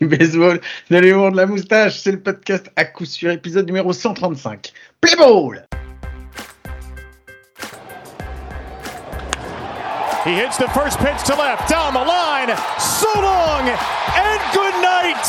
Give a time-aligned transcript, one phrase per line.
[0.00, 2.00] baseball, de l'humour de la moustache.
[2.00, 4.72] C'est le podcast à coup sûr, épisode numéro 135.
[5.00, 5.66] Play ball!
[10.24, 12.48] He hits the first pitch to left, down the line.
[12.80, 15.22] So long and good night.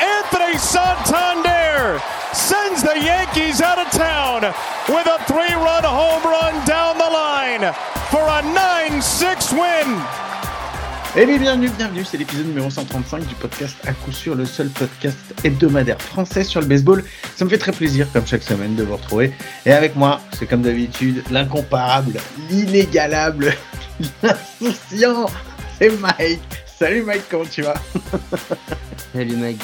[0.00, 2.00] Anthony Santander
[2.32, 4.42] sends the Yankees out of town
[4.88, 7.74] with a three run home run down the line
[8.10, 10.00] for a 9 6 win.
[11.16, 14.68] Eh bien, bienvenue, bienvenue, c'est l'épisode numéro 135 du podcast à coup sûr, le seul
[14.68, 17.02] podcast hebdomadaire français sur le baseball.
[17.36, 19.32] Ça me fait très plaisir, comme chaque semaine, de vous retrouver.
[19.66, 23.52] Et avec moi, c'est comme d'habitude, l'incomparable, l'inégalable,
[24.22, 25.26] l'insouciant,
[25.78, 26.40] c'est Mike.
[26.78, 27.74] Salut Mike, comment tu vas?
[29.12, 29.60] Salut Mike.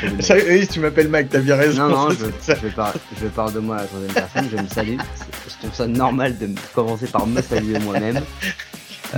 [0.00, 0.22] Salut, Mike.
[0.22, 1.88] Salut, oui, tu m'appelles Mike, t'as bien raison.
[1.88, 4.66] Non, non, je, je, parle, je parle de moi à la troisième personne, je me
[4.66, 4.96] salue.
[5.46, 8.20] Je trouve ça normal de me- commencer par me saluer moi-même.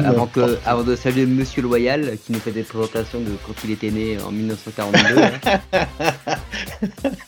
[0.04, 3.70] Avant, que, avant de saluer Monsieur Loyal, qui nous fait des présentations de quand il
[3.70, 4.98] était né en 1942.
[5.22, 6.36] hein.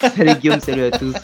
[0.17, 1.15] salut Guillaume, salut à tous.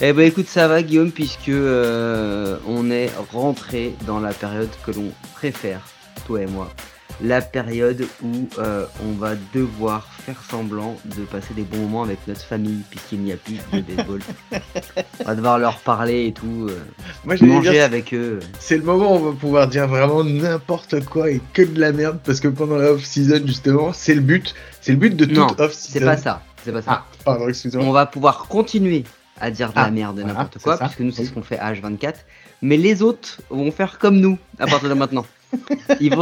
[0.00, 4.92] Eh ben écoute, ça va Guillaume, puisque euh, on est rentré dans la période que
[4.92, 5.82] l'on préfère,
[6.26, 6.70] toi et moi.
[7.22, 12.18] La période où euh, on va devoir faire semblant de passer des bons moments avec
[12.26, 14.20] notre famille, puisqu'il n'y a plus de baseball.
[15.20, 16.78] on va devoir leur parler et tout, euh,
[17.24, 18.38] Moi, manger dire, avec eux.
[18.58, 21.92] c'est le moment où on va pouvoir dire vraiment n'importe quoi et que de la
[21.92, 24.54] merde, parce que pendant la off-season, justement, c'est le but.
[24.80, 25.92] C'est le but de toute off-season.
[25.92, 26.90] C'est pas ça, c'est pas ça.
[26.90, 29.04] Ah, pardon, on va pouvoir continuer
[29.40, 31.28] à dire de Ah, la merde et voilà, n'importe c'est quoi, puisque nous c'est Oui.
[31.28, 32.14] ce qu'on fait à H24.
[32.62, 35.24] Mais les autres vont faire comme nous à partir de maintenant.
[36.00, 36.14] Il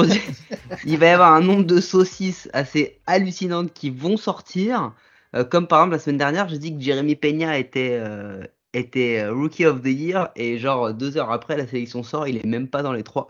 [0.98, 4.94] va y avoir un nombre de saucisses assez hallucinantes qui vont sortir.
[5.34, 9.20] Euh, comme par exemple la semaine dernière, j'ai dit que Jérémy Peña était, euh, était
[9.20, 12.46] euh, Rookie of the Year et genre deux heures après la sélection sort, il est
[12.46, 13.28] même pas dans les trois.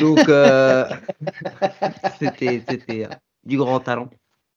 [0.00, 0.20] Donc
[2.18, 2.62] c'était
[3.44, 4.08] du grand talent.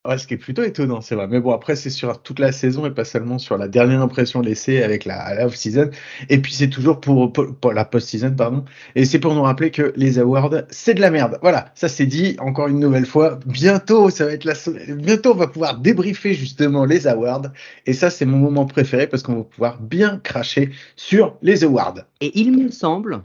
[0.08, 1.28] Ouais, ce qui est plutôt étonnant, c'est vrai.
[1.28, 4.40] Mais bon, après, c'est sur toute la saison et pas seulement sur la dernière impression
[4.40, 5.90] laissée avec la, la off-season.
[6.30, 8.64] Et puis, c'est toujours pour, pour, pour la post-season, pardon.
[8.94, 11.38] Et c'est pour nous rappeler que les awards, c'est de la merde.
[11.42, 13.38] Voilà, ça c'est dit encore une nouvelle fois.
[13.44, 14.54] Bientôt, ça va être la,
[14.96, 17.52] bientôt, on va pouvoir débriefer justement les awards.
[17.84, 21.98] Et ça, c'est mon moment préféré parce qu'on va pouvoir bien cracher sur les awards.
[22.22, 23.22] Et il me semble,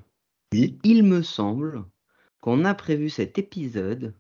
[0.52, 0.78] Oui.
[0.84, 1.86] il me semble
[2.42, 4.14] qu'on a prévu cet épisode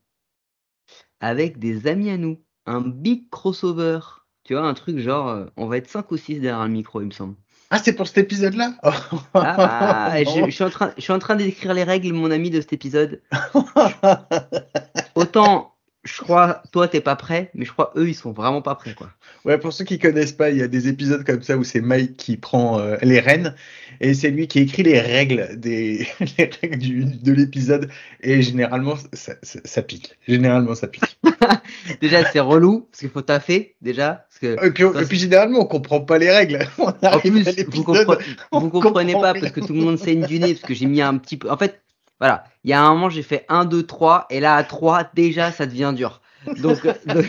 [1.19, 2.37] avec des amis à nous.
[2.65, 3.99] Un big crossover.
[4.43, 7.01] Tu vois, un truc genre, euh, on va être 5 ou 6 derrière le micro,
[7.01, 7.35] il me semble.
[7.71, 8.73] Ah, c'est pour cet épisode-là?
[9.33, 12.49] Ah, je, je suis en train, je suis en train d'écrire les règles, mon ami,
[12.49, 13.21] de cet épisode.
[15.15, 15.74] Autant,
[16.05, 18.93] je crois, toi, t'es pas prêt, mais je crois, eux, ils sont vraiment pas prêts,
[18.93, 19.09] quoi.
[19.43, 21.81] Ouais, pour ceux qui connaissent pas, il y a des épisodes comme ça où c'est
[21.81, 23.55] Mike qui prend euh, les rênes
[24.01, 26.07] et c'est lui qui écrit les règles des
[26.37, 27.89] les règles du, de l'épisode
[28.21, 30.15] et généralement ça, ça, ça pique.
[30.27, 31.19] Généralement ça pique.
[32.01, 34.25] Déjà, c'est relou, parce qu'il faut taffer, déjà.
[34.29, 36.67] Parce que, Et puis, on- et puis généralement on comprend pas les règles.
[36.77, 40.25] On en plus, à vous, comprenez, vous comprenez pas, parce que tout le monde saigne
[40.25, 41.49] du nez, parce que j'ai mis un petit peu.
[41.49, 41.81] En fait,
[42.19, 45.09] voilà, il y a un moment, j'ai fait 1, 2, 3, et là, à 3,
[45.13, 46.21] déjà, ça devient dur.
[46.61, 47.25] Donc, euh, donc,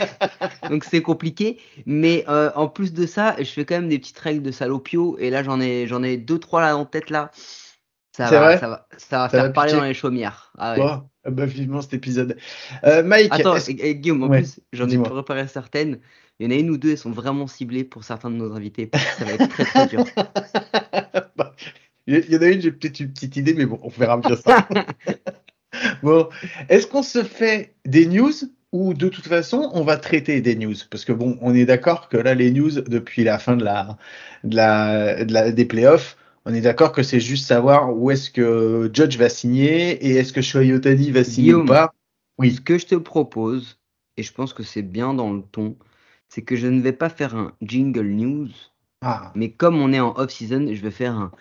[0.70, 1.58] donc c'est compliqué.
[1.86, 5.16] Mais euh, en plus de ça, je fais quand même des petites règles de salopio,
[5.19, 7.30] et là, j'en ai, j'en ai deux, trois là en tête, là.
[8.16, 9.80] Ça va, vrai ça va, ça va Ça va faire parler piquer.
[9.80, 10.50] dans les chaumières.
[10.56, 10.78] Ah ouais.
[10.78, 12.38] Bon, ah bah, vivement cet épisode.
[12.84, 15.98] Euh, Mike, Attends, et- et Guillaume, en Ouais, plus, j'en ai préparé certaines.
[16.38, 18.54] Il y en a une ou deux, elles sont vraiment ciblées pour certains de nos
[18.54, 18.91] invités.
[19.18, 20.04] Ça va être très très dur.
[22.06, 24.36] Il y en a une, j'ai peut-être une petite idée, mais bon, on verra bien
[24.36, 24.68] ça.
[26.02, 26.28] bon,
[26.68, 28.32] est-ce qu'on se fait des news
[28.72, 30.74] ou de toute façon on va traiter des news?
[30.90, 33.98] Parce que bon, on est d'accord que là, les news depuis la fin de la,
[34.44, 38.30] de la, de la- des playoffs, on est d'accord que c'est juste savoir où est-ce
[38.30, 41.92] que Judge va signer et est-ce que Shohei Ohtani va signer ou pas.
[42.38, 42.54] Oui.
[42.54, 43.80] Ce que je te propose,
[44.16, 45.76] et je pense que c'est bien dans le ton,
[46.28, 48.48] c'est que je ne vais pas faire un jingle news,
[49.02, 51.32] Ah, mais comme on est en off-season, je vais faire un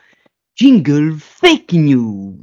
[0.55, 2.37] jingle fake news.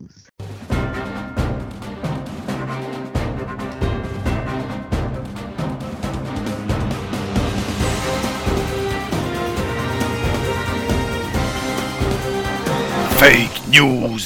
[13.18, 14.18] Fake news.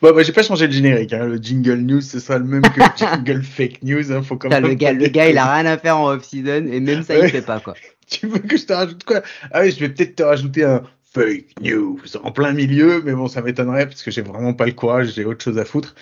[0.00, 1.12] Bon, bah, j'ai pas changé le générique.
[1.12, 1.26] Hein.
[1.26, 4.12] Le jingle news, ce sera le même que le jingle fake news.
[4.12, 4.22] Hein.
[4.22, 6.66] Faut quand même le gars, pas le gars, il a rien à faire en off-season,
[6.70, 7.28] et même ça, il Ouais.
[7.28, 7.74] fait pas, quoi.
[8.10, 9.20] Tu veux que je te rajoute quoi?
[9.52, 10.82] Ah oui, je vais peut-être te rajouter un
[11.14, 11.98] fake news.
[12.22, 15.24] En plein milieu, mais bon, ça m'étonnerait parce que j'ai vraiment pas le courage, j'ai
[15.24, 15.94] autre chose à foutre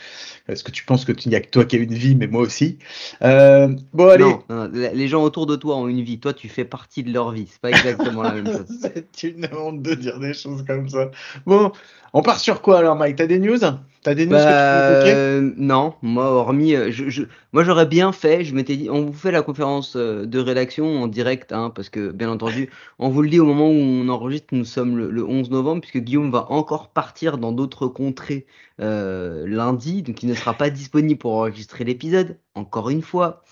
[0.46, 2.26] Parce que tu penses que tu n'y a que toi qui as une vie, mais
[2.26, 2.78] moi aussi.
[3.22, 4.38] Euh, bon, allez.
[4.48, 6.20] Non, les gens autour de toi ont une vie.
[6.20, 7.46] Toi, tu fais partie de leur vie.
[7.50, 8.68] C'est pas exactement la même chose.
[8.70, 11.10] C'est une honte de dire des choses comme ça.
[11.46, 11.72] Bon,
[12.12, 13.16] on part sur quoi alors, Mike?
[13.16, 13.58] T'as des news?
[14.02, 15.26] T'as des news que tu Bah, peux évoquer?
[15.28, 17.22] euh, non, moi hormis, euh, je, je-
[17.52, 21.00] moi j'aurais bien fait, je m'étais dit, on vous fait la conférence euh, de rédaction
[21.02, 22.68] en direct, hein, parce que bien entendu,
[22.98, 25.80] on vous le dit au moment où on enregistre, nous sommes le, le 11 novembre,
[25.82, 28.46] puisque Guillaume va encore partir dans d'autres contrées
[28.80, 33.42] euh, lundi, donc il ne sera pas disponible pour enregistrer l'épisode, encore une fois.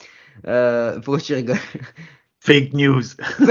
[0.47, 1.59] Euh, pourquoi tu rigoles?
[2.41, 3.03] Fake news.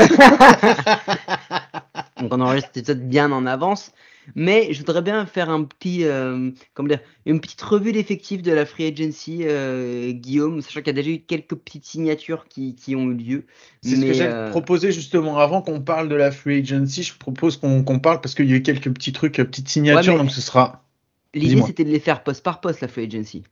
[2.19, 3.91] Donc on enregistre l'épisode bien en avance.
[4.35, 8.53] Mais je voudrais bien faire un petit, euh, comment dire, une petite revue d'effectifs de
[8.53, 12.73] la Free Agency, euh, Guillaume, sachant qu'il y a déjà eu quelques petites signatures qui,
[12.75, 13.45] qui ont eu lieu.
[13.81, 17.03] C'est ce que j'ai euh, proposé justement avant qu'on parle de la free agency.
[17.03, 20.17] Je propose qu'on parle parce qu'il y a eu quelques petits trucs, petites signatures, Ouais,
[20.19, 20.82] mais- donc ce sera.
[21.33, 23.43] L'idée c'était de les faire poste par poste, la Free Agency.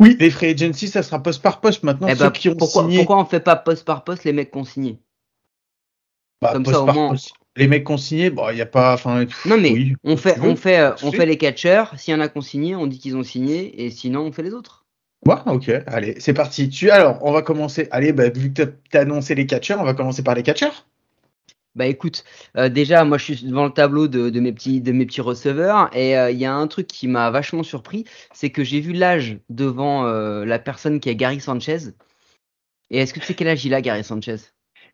[0.00, 2.08] Oui, les free agency, ça sera poste par poste maintenant.
[2.08, 4.32] Eh ceux ben, qui ont pourquoi, signé, pourquoi on fait pas poste par poste les
[4.32, 4.98] mecs signé?
[6.40, 7.32] Bah, comme poste ça, au par moins- poste.
[7.56, 8.94] Les mecs signé, bon, il n'y a pas.
[8.94, 9.94] Enfin, Non mais oui.
[10.04, 11.98] on fait, on fait, euh, on fait les catcheurs.
[11.98, 14.32] S'il y en a qui ont signé, on dit qu'ils ont signé, et sinon on
[14.32, 14.86] fait les autres.
[15.26, 16.70] Ouais, ok, allez, c'est parti.
[16.70, 17.88] Tu alors, on va commencer.
[17.90, 20.86] Allez, bah, vu que tu as annoncé les catcheurs, on va commencer par les catcheurs.
[21.76, 22.24] Bah écoute,
[22.56, 25.20] euh, déjà moi je suis devant le tableau de, de mes petits de mes petits
[25.20, 28.80] receveurs et euh, il y a un truc qui m'a vachement surpris, c'est que j'ai
[28.80, 31.92] vu l'âge devant euh, la personne qui est Gary Sanchez.
[32.90, 34.36] Et est-ce que tu sais quel âge il a Gary Sanchez?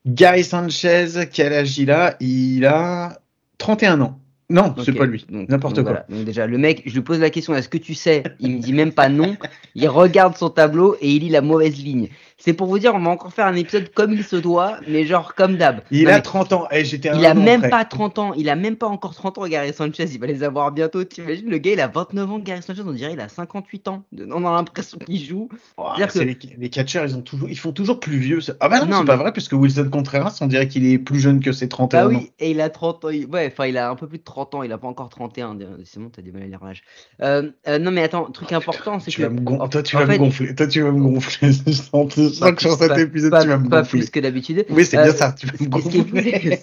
[0.05, 2.17] Gary Sanchez, quel âge il a?
[2.21, 3.21] Il a
[3.57, 4.21] 31 ans.
[4.49, 5.27] Non, c'est pas lui.
[5.29, 5.83] N'importe quoi.
[5.83, 6.07] voilà.
[6.09, 8.23] Donc déjà le mec, je lui pose la question, est-ce que tu sais?
[8.39, 9.37] Il me dit même pas non.
[9.75, 12.11] Il regarde son tableau et il lit la mauvaise ligne.
[12.39, 15.07] C'est pour vous dire, on va encore faire un épisode comme il se doit, mais
[15.07, 15.81] genre comme d'hab.
[15.91, 16.69] Il Non, a mais- 30 ans.
[16.71, 17.71] Eh, j'étais Il a même près.
[17.71, 20.43] pas 30 ans, il a même pas encore 30 ans, Gary Sanchez, il va les
[20.43, 21.03] avoir bientôt.
[21.03, 24.05] T'imagines, le gars, il a 29 ans, Gary Sanchez, on dirait il a 58 ans.
[24.31, 25.49] On a l'impression qu'il joue.
[25.79, 28.41] Oh, c'est les, les catcheurs, ils, ont toujours, ils font toujours plus vieux.
[28.61, 31.19] Ah bah non, Non, c'est pas vrai, puisque Wilson Contreras, on dirait qu'il est plus
[31.21, 32.19] jeune que ses 31 Bah ans.
[32.19, 33.09] oui, et il a 30 ans.
[33.09, 35.09] il- Ouais, enfin, il a un peu plus de 30 ans, il a pas encore
[35.09, 35.57] 31.
[35.85, 37.25] C'est bon, t'as du mal à.
[37.25, 39.23] Euh, euh, non, mais attends, truc important, c'est que.
[39.23, 40.55] vas me gon- en- Toi, tu en vas fait- me gonfler.
[40.55, 41.51] Toi, tu vas me gonfler.
[42.41, 44.01] Pas que sur plus- cet épisode, pas, tu vas me pas gonfler.
[44.01, 44.65] plus que d'habitude.
[44.71, 45.33] Oui, c'est Euh, bien ça.
[45.33, 46.59] Tu vas me gonfler.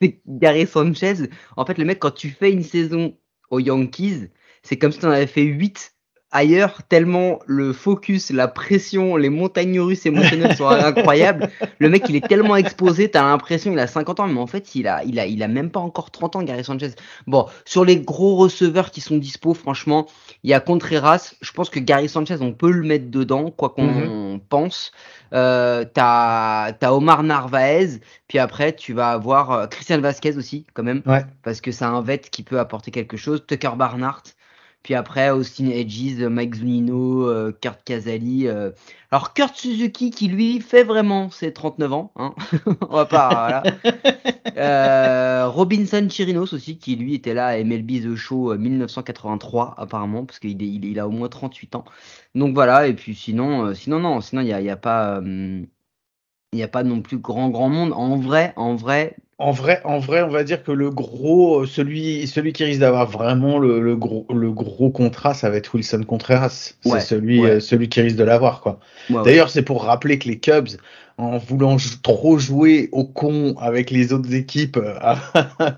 [0.00, 1.14] c'est- Gary Sanchez,
[1.56, 3.16] en fait, le mec, quand tu fais une saison
[3.50, 4.28] aux Yankees,
[4.62, 5.93] c'est comme si tu en avais fait 8
[6.34, 11.48] ailleurs, tellement le focus, la pression, les montagnes russes émotionnelles sont incroyables.
[11.78, 14.74] Le mec, il est tellement exposé, t'as l'impression qu'il a 50 ans, mais en fait,
[14.74, 16.90] il a, il a, il a même pas encore 30 ans, Gary Sanchez.
[17.26, 20.06] Bon, sur les gros receveurs qui sont dispo, franchement,
[20.42, 21.34] il y a Contreras.
[21.40, 24.92] Je pense que Gary Sanchez, on peut le mettre dedans, quoi qu'on pense.
[25.32, 30.82] Euh, t'as, t'as Omar Narvaez, puis après, tu vas avoir euh, Christian Vasquez aussi, quand
[30.82, 31.24] même, Ouais.
[31.42, 33.44] parce que c'est un vet qui peut apporter quelque chose.
[33.46, 34.22] Tucker Barnhart.
[34.84, 38.46] Puis après, Austin Hedges, euh, Mike Zunino, euh, Kurt Casali.
[38.46, 38.70] euh.
[39.10, 42.12] Alors, Kurt Suzuki, qui lui fait vraiment ses 39 ans.
[42.16, 42.34] Hein
[42.90, 43.62] On va pas.
[45.46, 50.38] Robinson Chirinos aussi, qui lui était là à MLB The Show euh, 1983, apparemment, parce
[50.38, 51.84] qu'il a au moins 38 ans.
[52.34, 54.68] Donc voilà, et puis sinon, sinon non, sinon il y a n'y
[56.62, 57.92] a pas non plus grand grand monde.
[57.94, 61.66] En vrai, en vrai, En vrai, en vrai, on va dire que le gros, euh,
[61.66, 65.74] celui, celui qui risque d'avoir vraiment le, le gros, le gros contrat, ça va être
[65.74, 66.74] Wilson Contreras.
[66.82, 67.50] C'est celui, ouais.
[67.50, 68.78] euh, celui qui risque de l'avoir, quoi.
[69.10, 69.22] ouais.
[69.24, 70.68] D'ailleurs, c'est pour rappeler que les Cubs,
[71.18, 75.14] en voulant trop jouer au con avec les autres équipes euh,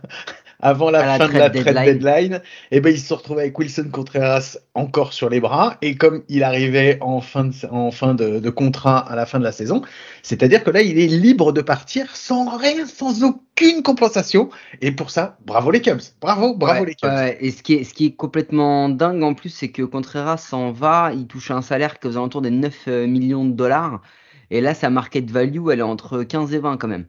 [0.61, 1.85] avant la, fin de la trade deadline.
[1.85, 5.76] deadline, eh ben, ils se retrouvés avec Wilson Contreras encore sur les bras.
[5.82, 9.38] Et comme il arrivait en fin de, en fin de, de contrat à la fin
[9.38, 9.82] de la saison,
[10.23, 14.51] c'est-à-dire que là, il est libre de partir sans rien, sans aucune compensation.
[14.81, 16.01] Et pour ça, bravo les Cubs.
[16.20, 17.36] Bravo, bravo Ouais, les Cubs.
[17.41, 20.72] et ce qui, est, ce qui est complètement dingue en plus, c'est que Contreras s'en
[20.72, 24.01] va, il touche un salaire qui est aux alentours des 9 euh, millions de dollars.
[24.51, 27.06] Et là, sa market value, elle est entre 15 et 20 quand même.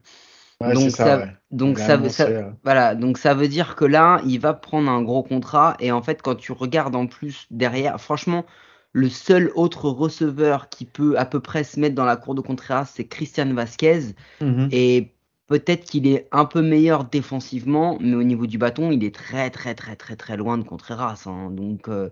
[0.60, 1.36] Ouais, donc ça, ça, ouais.
[1.50, 4.40] donc Il a ça, annoncé, ça- euh, voilà, donc ça veut dire que là, il
[4.40, 5.76] va prendre un gros contrat.
[5.80, 8.44] Et en fait, quand tu regardes en plus derrière, franchement,
[8.92, 12.40] le seul autre receveur qui peut à peu près se mettre dans la cour de
[12.40, 14.14] Contreras, c'est Christian Vasquez.
[14.40, 14.68] mhm.
[14.70, 15.14] Et
[15.46, 19.50] peut-être qu'il est un peu meilleur défensivement, mais au niveau du bâton, il est très
[19.50, 21.22] très très très très loin de Contreras.
[21.26, 21.50] hein.
[21.50, 22.10] Donc euh,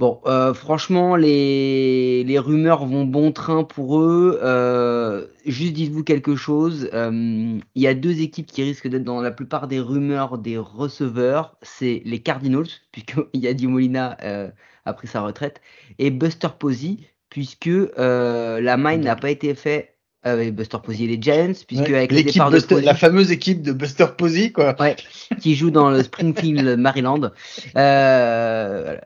[0.00, 4.38] bon, euh, franchement, les, les rumeurs vont bon train pour eux.
[4.42, 6.88] Euh, juste dites-vous quelque chose.
[6.94, 10.58] euh, il y a deux équipes qui risquent d'être dans la plupart des rumeurs des
[10.58, 11.56] receveurs.
[11.62, 14.50] C'est les Cardinals, puisque Yadi Molina euh,
[14.86, 15.60] a pris sa retraite,
[15.98, 21.06] et Buster Posey, puisque euh, la mine n'a pas été fait avec Buster Posey et
[21.06, 24.76] les Giants, puisque Ouais, avec de Posey, la fameuse équipe de Buster Posey, quoi.
[24.80, 24.96] ouais,
[25.40, 27.30] qui joue dans le Springfield, Maryland.
[27.76, 29.00] Euh, voilà.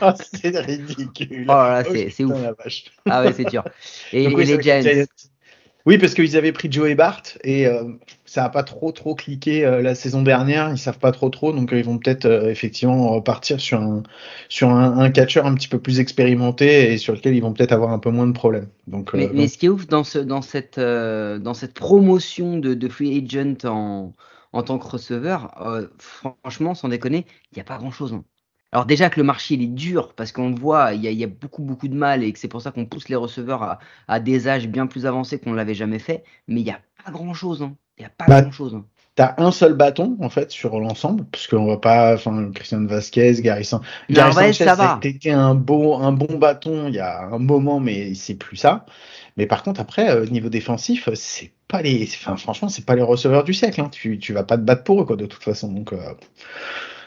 [0.00, 1.44] Ah, c'est ridicule.
[1.48, 2.42] Oh là là, Oh, c'est- c'est putain, ouf.
[2.42, 2.84] la vache.
[3.08, 3.64] Ah ouais, c'est dur.
[4.12, 5.04] Et, Donc, et c'est les Giants.
[5.84, 7.84] Oui, parce qu'ils avaient pris Joey Bart et euh,
[8.24, 10.70] ça a pas trop trop cliqué euh, la saison dernière.
[10.70, 14.02] Ils savent pas trop trop, donc euh, ils vont peut-être effectivement repartir sur un
[14.48, 17.72] sur un, un catcheur un petit peu plus expérimenté et sur lequel ils vont peut-être
[17.72, 18.68] avoir un peu moins de problèmes.
[18.86, 22.74] Donc, Mais, mais ce qui est ouf dans, ce, dans, cette, dans cette promotion de,
[22.74, 24.12] de free agent en,
[24.52, 25.52] en tant que receveur,
[25.98, 28.12] franchement, sans déconner, il n'y a pas grand-chose.
[28.12, 28.24] hein.
[28.72, 31.10] Alors déjà que le marché il est dur parce qu'on le voit, il y a,
[31.10, 33.16] il y a beaucoup beaucoup de mal et que c'est pour ça qu'on pousse les
[33.16, 36.24] receveurs à, à des âges bien plus avancés qu'on ne l'avait jamais fait.
[36.48, 37.62] Mais il n'y a pas grand-chose.
[37.62, 37.76] hein.
[37.98, 38.74] Il n'y a pas Bah, grand-chose.
[38.74, 38.86] hein.
[39.14, 43.42] T'as un seul bâton en fait sur l'ensemble, parce qu'on va pas, enfin Christian Vasquez,
[43.42, 45.00] Gary, San- Gary Narvaez, Sanchez, ça va.
[45.26, 48.86] un beau, un bon bâton il y a un moment, mais c'est plus ça.
[49.36, 53.02] Mais par contre après, euh, niveau défensif, c'est pas les, enfin franchement, c'est pas les
[53.02, 53.82] receveurs du siècle.
[53.82, 53.90] Hein.
[53.92, 55.70] Tu, tu vas pas te battre pour eux quoi, de toute façon.
[55.72, 55.98] Donc euh,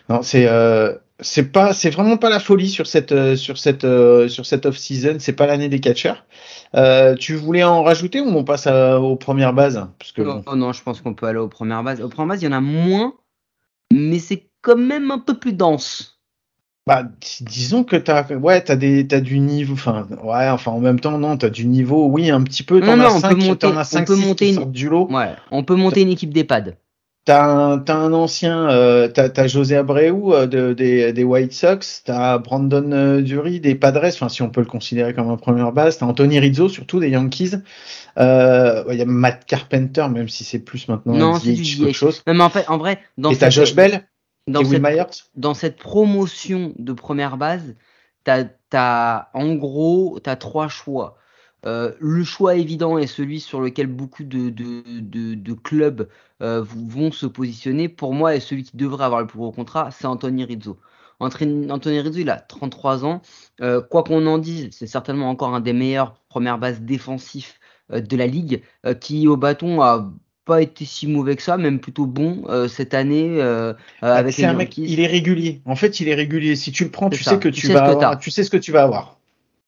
[0.09, 3.83] non, c'est, euh, c'est pas, c'est vraiment pas la folie sur cette, euh, sur cette,
[3.85, 5.15] euh, sur cette off season.
[5.19, 6.25] C'est pas l'année des catcheurs.
[6.75, 9.87] Euh, tu voulais en rajouter ou on passe à- aux premières bases?
[9.99, 10.43] Parce que bon.
[10.47, 12.01] Oh non, je pense qu'on peut aller aux premières bases.
[12.01, 13.13] Aux premières bases, il y en a moins,
[13.93, 16.19] mais c'est quand même un peu plus dense.
[16.87, 20.79] Bah, dis- disons que t'as, ouais, t'as des, t'as du niveau, enfin, ouais, enfin, en
[20.79, 23.21] même temps, non, t'as du niveau, oui, un petit peu, t'en Non, as non, on
[23.21, 25.07] peut monter- on peut monter une- du lot.
[25.09, 26.77] Ouais, on peut monter une équipe d'EHPAD.
[27.25, 27.43] T'as
[27.87, 33.21] un, ancien, euh, t'as, José Abreu euh, de, des, des White Sox, t'as Brandon euh,
[33.23, 36.37] Dury des Padres, enfin, si on peut le considérer comme un première base, t'as Anthony
[36.37, 37.53] Rizzo, surtout des Yankees,
[38.19, 41.89] euh, il y a Matt Carpenter, même si c'est plus maintenant Non, du DH qu'autre
[41.89, 41.93] DH.
[41.95, 42.21] chose.
[42.27, 44.07] Non, mais en fait, en vrai, dans Et t'as cette- Josh Bell
[44.47, 45.23] dans et Will cette, Myers.
[45.35, 47.73] dans cette promotion de première base,
[48.23, 51.17] t'as, t'as, en gros, t'as trois choix.
[51.65, 56.07] Euh, le choix évident est celui sur lequel beaucoup de, de, de, de clubs
[56.41, 57.89] euh, vont se positionner.
[57.89, 60.77] Pour moi, et celui qui devrait avoir le plus gros contrat, c'est Anthony Rizzo.
[61.19, 63.21] Anthony Rizzo, il a 33 ans.
[63.61, 67.59] Euh, quoi qu'on en dise, c'est certainement encore un des meilleurs premières bases défensifs
[67.91, 68.63] de la ligue,
[68.99, 70.11] qui au bâton a
[70.45, 74.33] pas été si mauvais que ça, même plutôt bon euh, cette année euh, euh, avec
[74.35, 75.61] C'est un mec, il est régulier.
[75.65, 76.55] En fait, il est régulier.
[76.55, 77.31] Si tu le prends, tu ça.
[77.31, 79.14] sais que Tu tu, sais vas que avoir, tu sais ce que tu vas avoir.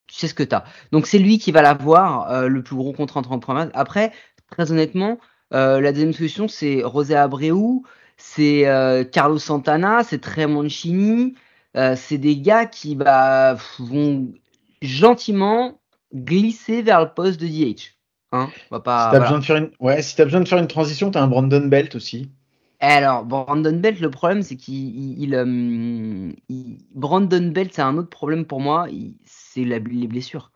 [0.08, 0.64] Tu sais ce que tu as.
[0.92, 3.72] Donc c'est lui qui va l'avoir, euh, le plus gros contrat en 33 matchs.
[3.74, 4.12] Après,
[4.50, 5.20] très honnêtement,
[5.54, 7.82] euh, la deuxième solution, c'est José Abreu,
[8.18, 11.36] c'est euh, Carlos Santana, c'est Trey Mancini.
[11.76, 14.34] Euh, c'est des gars qui bah, vont
[14.82, 15.80] gentiment
[16.14, 17.94] glisser vers le poste de DH.
[18.32, 19.20] Hein va pas, si t'as voilà.
[19.20, 21.66] besoin de faire une, ouais, si t'as besoin de faire une transition, t'as un Brandon
[21.66, 22.32] Belt aussi.
[22.79, 24.75] Alors, Brandon Belt, le problème, c'est qu'il.
[24.75, 29.79] il- il, euh, il- Brandon Belt, c'est un autre problème pour moi, il- c'est les
[29.79, 30.51] blessures.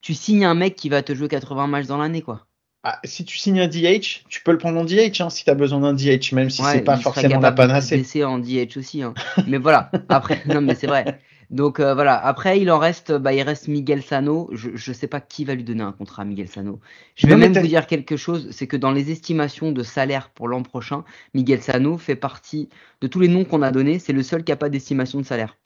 [0.00, 2.46] Tu signes un mec qui va te jouer 80 matchs dans l'année, quoi.
[2.82, 5.54] Ah, si tu signes un DH, tu peux le prendre en DH hein, si t'as
[5.54, 7.96] besoin d'un DH, même si Ouais, c'est pas il forcément la panacée.
[7.96, 9.02] blesser en DH aussi.
[9.02, 9.14] hein.
[9.46, 11.20] Mais voilà, après, non, mais c'est vrai.
[11.50, 14.48] Donc euh, voilà, après, il en reste, bah, il reste Miguel Sano.
[14.52, 16.80] Je, je sais pas qui va lui donner un contrat à Miguel Sano.
[17.16, 20.30] Je vais Non, même vous dire quelque chose, c'est que dans les estimations de salaire
[20.30, 22.68] pour l'an prochain, Miguel Sano fait partie
[23.00, 25.24] de tous les noms qu'on a donnés, c'est le seul qui a pas d'estimation de
[25.26, 25.56] salaire.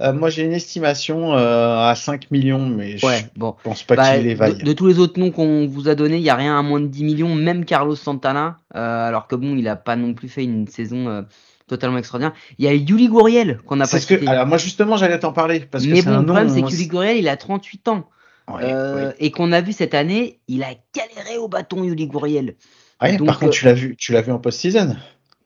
[0.00, 3.56] Euh, moi, j'ai une estimation euh, à 5 millions, mais je bon.
[3.62, 4.54] pense pas Bah, qu'il les vaille.
[4.54, 6.62] de, de tous les autres noms qu'on vous a donnés, il n'y a rien à
[6.62, 10.28] moins de 10 millions, même Carlos Santana, alors que bon, il a pas non plus
[10.28, 11.26] fait une saison
[11.66, 12.34] totalement extraordinaire.
[12.58, 15.60] Il y a Yuli Gouriel qu'on n'a pas que, alors moi justement, j'allais t'en parler
[15.60, 18.08] parce Mais bon, le problème, c'est que Yuli Gouriel, il a 38 ans.
[18.48, 19.14] Ouais, Euh, ouais.
[19.20, 22.56] Et qu'on a vu cette année, il a galéré au bâton, Yuli Gouriel.
[23.00, 24.96] Ouais, donc, par contre, euh, tu l'as vu, tu l'as vu en post-season.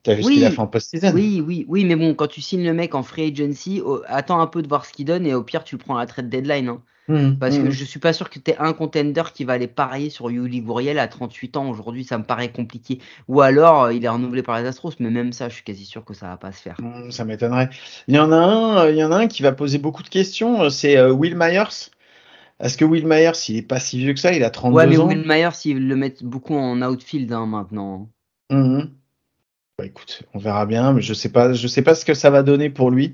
[0.03, 1.13] T'as vu ce qu'il a fait en post-season.
[1.15, 4.41] Oui, oui, oui, mais bon, quand tu signes le mec en free agency, oh, attends
[4.41, 6.07] un peu de voir ce qu'il donne et au pire, tu le prends à la
[6.07, 6.69] trade deadline.
[6.69, 6.83] hein.
[7.09, 7.71] Mhm, Parce que mhm.
[7.71, 10.99] je suis pas sûr que tu un contender qui va aller parier sur Yuli Gouriel
[10.99, 11.69] à 38 ans.
[11.71, 13.01] Aujourd'hui, ça me paraît compliqué.
[13.29, 15.85] Ou alors, euh, il est renouvelé par les Astros, mais même ça, je suis quasi
[15.85, 16.79] sûr que ça va pas se faire.
[16.79, 17.71] Hmm, Ça m'étonnerait.
[18.09, 20.03] Il y en a un, euh, il y en a un qui va poser beaucoup
[20.03, 20.63] de questions.
[20.63, 21.91] euh, C'est Will Myers.
[22.61, 24.33] Est-ce que Will Myers, il est pas si vieux que ça?
[24.33, 25.07] Il a 32 Ouais, mais ans.
[25.09, 28.11] Will Myers, ils le mettent beaucoup en outfield hein, maintenant.
[29.79, 32.31] Bah, écoute, on verra bien, mais je sais pas, je sais pas ce que ça
[32.31, 33.13] va donner pour lui.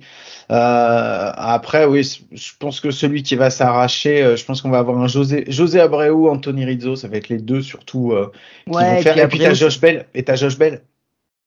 [0.52, 4.78] Euh, après, oui, je pense que celui qui va s'arracher, euh, je pense qu'on va
[4.78, 8.30] avoir un José, José Abreu, Anthony Rizzo, ça va être les deux surtout euh,
[8.70, 9.18] qui Ouais, vont et faire.
[9.20, 10.82] puis Et puis t'as Josh Bell, et t'as Josh Bell.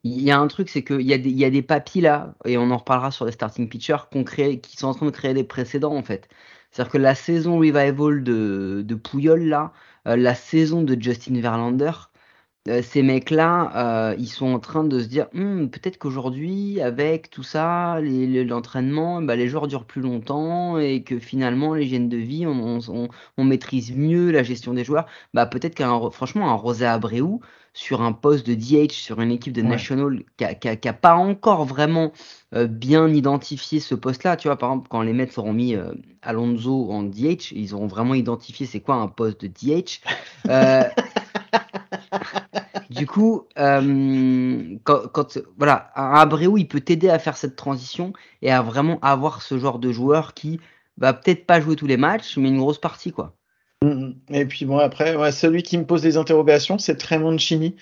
[0.03, 2.00] Il y a un truc, c'est qu'il y, a des- il y a des papis
[2.01, 5.05] là, et on en reparlera sur les starting pitchers, qu'on crée, qui sont en train
[5.07, 6.27] de créer des précédents en fait.
[6.72, 9.74] C'est-à-dire que la saison revival de, de Pouyol là,
[10.07, 11.91] euh, la saison de Justin Verlander,
[12.67, 17.29] euh, ces mecs-là, euh, ils sont en train de se dire Hum, peut-être qu'aujourd'hui, avec
[17.29, 22.17] tout ça, les- l'entraînement, bah, les joueurs durent plus longtemps et que finalement, l'hygiène de
[22.17, 23.07] vie, on, on-
[23.38, 25.05] on maîtrise mieux la gestion des joueurs.
[25.34, 27.39] Bah, peut-être qu'un, franchement, un Rosé Abreu
[27.74, 29.67] sur un poste de DH sur une équipe de Ouais.
[29.67, 32.12] National qui a, qui a- qui a pas encore vraiment
[32.55, 34.38] euh, bien identifié ce poste-là.
[34.38, 35.91] Tu vois, par exemple, quand les Mets auront mis euh,
[36.22, 40.01] Alonso en DH, ils auront vraiment identifié c'est quoi un poste de DH.
[42.96, 48.14] Du coup, euh, quand, quand- voilà, un Abreu, il peut t'aider à faire cette transition
[48.42, 50.60] et à vraiment avoir ce genre de joueur qui
[50.98, 53.36] va peut-être pas jouer tous les matchs, mais une grosse partie, quoi.
[53.84, 57.75] Mm, Et puis bon, après, ouais, celui qui me pose des interrogations, c'est Tremont Chini.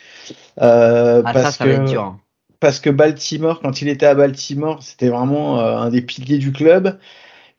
[0.61, 2.03] Euh, Ah, parce ça, ça que, va être dur.
[2.03, 2.19] hein.
[2.59, 6.51] parce que Baltimore, quand il était à Baltimore, c'était vraiment euh, un des piliers du
[6.51, 6.99] club.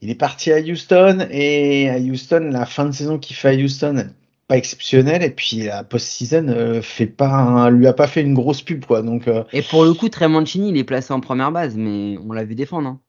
[0.02, 3.54] Il est parti à Houston et à Houston, la fin de saison qu'il fait à
[3.54, 4.10] Houston,
[4.46, 5.22] pas exceptionnelle.
[5.22, 8.84] Et puis la post-season euh, fait pas, un- lui a pas fait une grosse pub
[8.84, 9.02] quoi.
[9.02, 12.16] Donc euh, Et pour le coup, Trey Mancini, il est placé en première base, mais
[12.26, 12.88] on l'a vu défendre.
[12.88, 13.00] hein.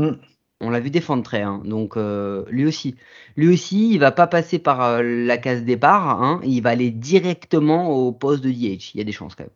[0.00, 0.16] Mm.
[0.60, 1.62] On l'a vu défendre Trey, hein.
[1.64, 2.96] donc euh, lui aussi.
[3.36, 6.40] Lui aussi, il va pas passer par la case départ, hein.
[6.44, 8.92] il va aller directement au poste de DH.
[8.94, 9.52] Il y a des chances quand même.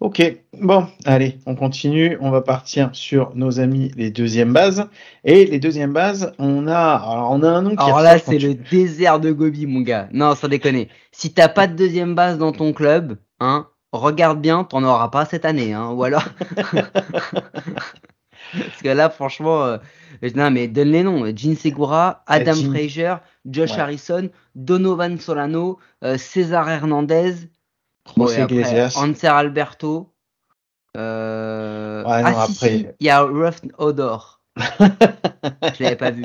[0.00, 0.22] Ok,
[0.58, 2.16] bon, allez, on continue.
[2.22, 4.88] On va partir sur nos amis les deuxièmes bases.
[5.24, 8.38] Et les deuxièmes bases, on a, alors on a un nom qui Alors là, c'est
[8.38, 10.08] tu- le désert de Gobi, mon gars.
[10.12, 10.88] Non, sans déconner.
[11.12, 15.26] Si t'as pas de deuxième base dans ton club, hein, regarde bien, t'en auras pas
[15.26, 16.24] cette année, hein, ou alors.
[18.52, 19.76] Parce que là, franchement, euh,
[20.34, 21.24] non, mais donne les noms.
[21.36, 23.14] Gene Segura, Adam Gene- Frazier,
[23.44, 23.80] Josh Ouais.
[23.80, 27.34] Harrison, Donovan Solano, euh, César Hernandez,
[28.16, 28.94] José Iglesias.
[28.96, 30.12] Anser Alberto.
[30.96, 32.02] Euh...
[32.04, 34.40] Ouais, non, ah, si, après- si, il y a Ruff Odor.
[34.56, 36.24] Je l'avais pas vu.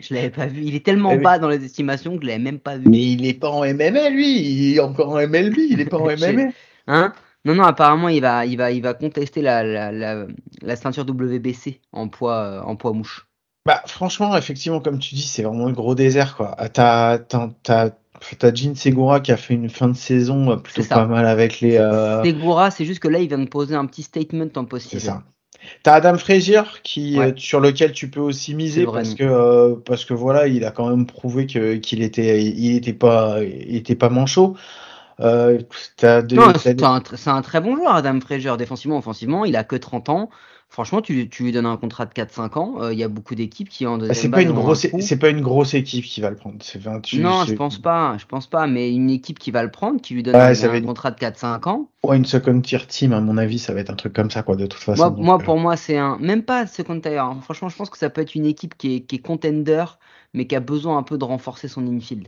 [0.00, 0.62] Je l'avais pas vu.
[0.62, 1.22] Il est tellement Eh oui.
[1.22, 2.88] bas dans les estimations que je l'avais même pas vu.
[2.88, 4.40] Mais il est pas en MMA, lui.
[4.40, 5.56] Il est encore en MLB.
[5.70, 6.50] Il est pas en MMA.
[6.86, 7.12] Hein?
[7.44, 10.26] Non, non, apparemment, il va, il va, il va contester la, la, la,
[10.62, 13.26] la ceinture WBC en poids, euh, en poids mouche.
[13.66, 16.54] Bah, franchement, effectivement, comme tu dis, c'est vraiment le gros désert, quoi.
[16.58, 17.18] Ah, T'as,
[18.38, 21.26] t'as, Gene Segura qui a fait une fin de saison euh, plutôt C'est pas mal
[21.26, 21.76] avec les.
[21.76, 24.68] euh, Segura, c'est juste que là, il vient de poser un petit statement en C'est
[24.68, 25.22] post ça.
[25.82, 27.32] T'as Adam Frazier qui, Ouais.
[27.32, 30.64] euh, sur lequel tu peux aussi miser C'est parce que, euh, parce que voilà, il
[30.64, 34.56] a quand même prouvé que, qu'il était, il était pas, il était pas manchot.
[35.20, 35.60] Euh,
[35.96, 36.04] c'est
[36.82, 39.44] un, c'est un très bon joueur, Adam Frazier, défensivement, offensivement.
[39.44, 40.30] Il a que 30 ans.
[40.74, 42.82] Franchement, tu, tu lui donnes un contrat de 4-5 ans.
[42.82, 44.88] euh, Il y a beaucoup d'équipes qui en Bah, deuxième c'est pas une un grosse,
[44.98, 46.56] c'est pas une grosse équipe qui va le prendre.
[46.62, 48.16] C'est 28, Non, je pense pas.
[48.18, 48.66] Je pense pas.
[48.66, 51.68] Mais une équipe qui va le prendre, qui lui donne un, être- contrat de 4-5
[51.68, 51.88] ans.
[52.02, 54.42] Ouais, une second tier team, à mon avis, ça va être un truc comme ça,
[54.42, 55.02] quoi, de toute façon.
[55.02, 56.18] Moi, Donc, moi, euh, pour moi, c'est un.
[56.18, 57.18] Même pas second tier.
[57.18, 57.38] hein.
[57.42, 59.84] Franchement, je pense que ça peut être une équipe qui est, qui est contender,
[60.32, 62.26] mais qui a besoin un peu de renforcer son infield.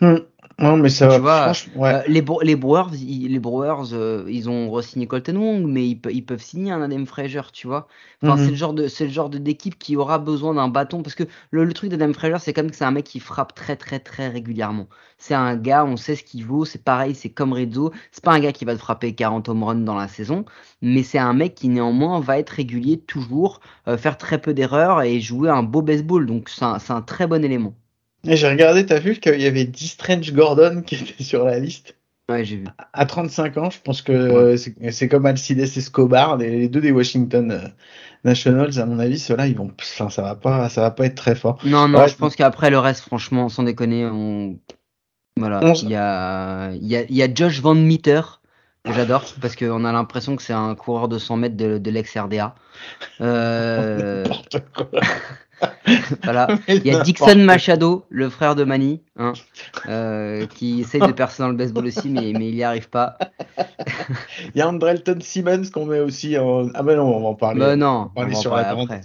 [0.00, 0.16] Hmm.
[0.58, 1.20] Non, mais ça Tu va.
[1.20, 1.94] vois, franchement, ouais.
[1.94, 5.96] Euh, les, les Brewers, ils, les Brewers, euh, ils ont re-signé Colton Wong, mais ils,
[6.00, 7.88] pe- ils peuvent signer un Adam Frazier, tu vois.
[8.22, 8.36] Enfin, Mhm.
[8.36, 11.24] c'est le genre de, c'est le genre d'équipe qui aura besoin d'un bâton, parce que
[11.50, 14.00] le, le truc d'Adam Frazier, c'est comme que c'est un mec qui frappe très, très,
[14.00, 14.88] très régulièrement.
[15.18, 17.92] C'est un gars, on sait ce qu'il vaut, c'est pareil, c'est comme Rizzo.
[18.12, 20.44] C'est pas un gars qui va te frapper 40 home runs dans la saison,
[20.82, 25.02] mais c'est un mec qui néanmoins va être régulier toujours, euh, faire très peu d'erreurs
[25.02, 26.26] et jouer un beau baseball.
[26.26, 27.74] Donc c'est un, c'est un très bon élément.
[28.26, 31.58] Et j'ai regardé, t'as vu qu'il y avait 10 Strange Gordon qui était sur la
[31.58, 31.94] liste?
[32.28, 32.64] Ouais, j'ai vu.
[32.92, 37.50] À 35 ans, je pense que c'est comme Alcides Escobar, les, les deux des Washington
[37.52, 37.68] euh,
[38.24, 41.14] Nationals, à mon avis, ceux-là, ils vont, enfin, ça va pas, ça va pas être
[41.14, 41.58] très fort.
[41.64, 42.08] Non, non, Ouais.
[42.08, 44.58] je pense qu'après le reste, franchement, sans déconner, on...
[45.38, 48.20] voilà, On- il y a, il y, a, il y a Josh Van Meter,
[48.84, 51.90] que j'adore, parce qu'on a l'impression que c'est un coureur de 100 mètres de, de
[51.90, 52.54] l'ex-RDA.
[53.22, 54.90] Euh, N'importe quoi.
[56.24, 56.48] voilà.
[56.68, 59.32] Il y a Dixon Machado, le frère de Manny, hein,
[59.88, 63.18] euh, qui essaye de percer dans le baseball aussi, mais, mais il n'y arrive pas.
[64.54, 66.68] Il y a Andrelton Simmons qu'on met aussi en.
[66.74, 67.60] Ah ben non, on va en parler.
[67.60, 69.00] Bah non, on va aller on va sur la après.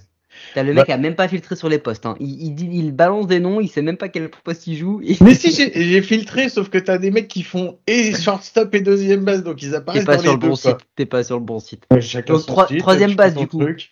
[0.56, 2.06] T'as le mec a même pas filtré sur les postes.
[2.08, 2.16] Hein.
[2.20, 5.00] Il, il, dit, il balance des noms, il sait même pas quel poste il joue.
[5.04, 8.82] et- Mais si j'ai filtré, sauf que t'as des mecs qui font et shortstop et
[8.82, 10.48] deuxième base, donc ils apparaissent pas dans sur les le deux.
[10.50, 10.72] bon quoi.
[10.72, 10.88] site.
[10.96, 11.86] T'es pas sur le bon site.
[12.02, 13.60] Chacun Donc, son troi- site, troisième base, du coup.
[13.60, 13.92] truc.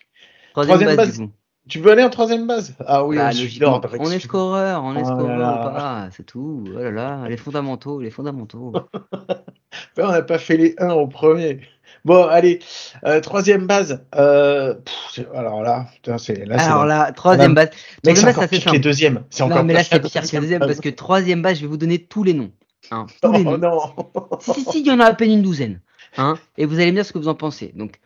[0.52, 1.18] Troisième, Troisième base, base.
[1.20, 1.32] du coup.
[1.68, 2.74] Tu veux aller en troisième base?
[2.86, 3.30] Ah oui, Bah,
[4.00, 5.52] on est scoreur, on est Oh scoreur là.
[5.52, 6.64] ou pas, c'est tout.
[6.66, 8.72] Oh là là, les fondamentaux, les fondamentaux.
[8.72, 8.80] Ouais,
[9.98, 11.60] on n'a pas fait les 1 au premier.
[12.04, 12.58] Bon, allez,
[13.04, 14.04] euh, troisième base.
[14.16, 15.86] Euh, pff, alors là,
[16.18, 17.70] c'est là, Alors là, troisième base.
[18.04, 19.22] Mec, c'est encore pire que les deuxièmes.
[19.30, 21.68] C'est encore mais là, c'est pire que le deuxième parce que troisième base, je vais
[21.68, 22.50] vous donner tous les noms.
[22.90, 23.56] Hein, tous Oh les noms.
[23.58, 23.80] non.
[24.40, 25.80] Si, si, si, il y en a à peine une douzaine.
[26.16, 27.72] Hein, et vous allez me dire ce que vous en pensez.
[27.76, 28.00] Donc,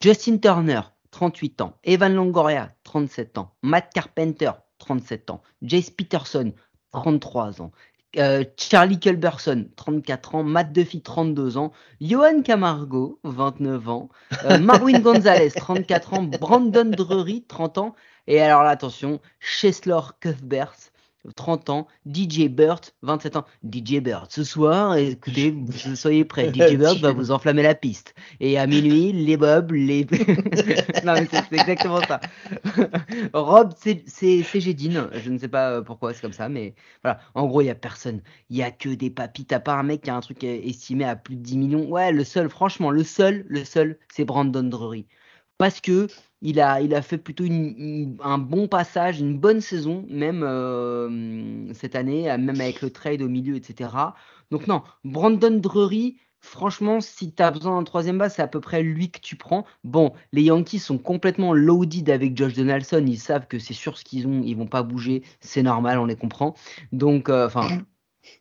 [0.00, 1.76] Justin Turner, 38 ans.
[1.84, 3.54] Evan Longoria, 37 ans.
[3.62, 5.42] Matt Carpenter, 37 ans.
[5.62, 6.52] Jace Peterson,
[6.92, 7.72] 33 ans.
[8.18, 11.70] Euh, Charlie Culberson, 34 ans, Matt Duffy, 32 ans,
[12.00, 14.08] Johan Camargo, 29 ans,
[14.46, 17.94] euh, Marwin Gonzalez, 34 ans, Brandon Drury, 30 ans,
[18.26, 20.74] et alors là, attention, Cheslor Cuthbert,
[21.36, 23.44] 30 ans, DJ Burt, 27 ans.
[23.64, 25.54] DJ Burt, ce soir, écoutez,
[25.94, 28.14] soyez prêts, DJ Burt va vous enflammer la piste.
[28.40, 30.04] Et à minuit, les bobs, les...
[31.04, 32.20] non mais c'est exactement ça.
[33.32, 37.20] Rob, c'est Gédine, je ne sais pas euh, pourquoi c'est comme ça, mais voilà.
[37.34, 38.20] En gros, il n'y a personne.
[38.48, 39.46] Il n'y a que des papis.
[39.50, 41.88] à part un mec qui a un truc estimé à plus de 10 millions.
[41.88, 45.06] Ouais, le seul, franchement, le seul, le seul, c'est Brandon Drury.
[45.60, 46.06] Parce que
[46.40, 51.96] il a, il a fait plutôt un bon passage, une bonne saison, même euh, cette
[51.96, 53.90] année, même avec le trade au milieu, etc.
[54.50, 58.62] Donc non, Brandon Drury, franchement, si tu as besoin d'un troisième bas, c'est à peu
[58.62, 59.66] près lui que tu prends.
[59.84, 64.04] Bon, les Yankees sont complètement loaded avec Josh Donaldson, ils savent que c'est sûr ce
[64.04, 66.54] qu'ils ont, ils vont pas bouger, c'est normal, on les comprend.
[66.92, 67.68] Donc, euh, enfin,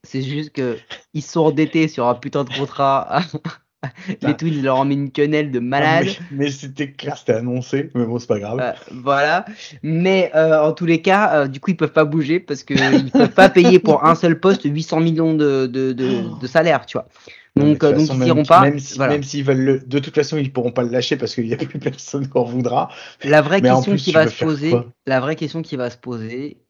[0.03, 0.77] c'est juste que
[1.13, 3.19] ils sont endettés sur un putain de contrat
[4.07, 4.33] les bah.
[4.33, 6.07] Twins leur ont mis une quenelle de malade.
[6.31, 8.59] mais, c'était clair, c'était annoncé, mais bon, c'est pas grave.
[8.59, 9.45] Euh, voilà.
[9.83, 12.77] Mais euh, en tous les cas, euh, du coup, ils peuvent pas bouger parce qu'ils
[13.13, 17.07] peuvent pas payer pour un seul poste 800 millions de, de, de, salaire, tu vois.
[17.55, 18.61] Donc, donc ils n'iront pas.
[18.61, 19.79] Même s'ils veulent le...
[19.79, 22.43] de toute façon, ils pourront pas le lâcher parce qu'il n'y a plus personne qu'on
[22.43, 22.89] voudra.
[23.23, 24.73] La vraie question qui va se poser,
[25.05, 26.61] la vraie question qui va se poser,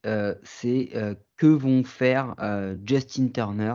[0.44, 0.90] c'est
[1.38, 2.36] que vont faire
[2.86, 3.74] Justin Turner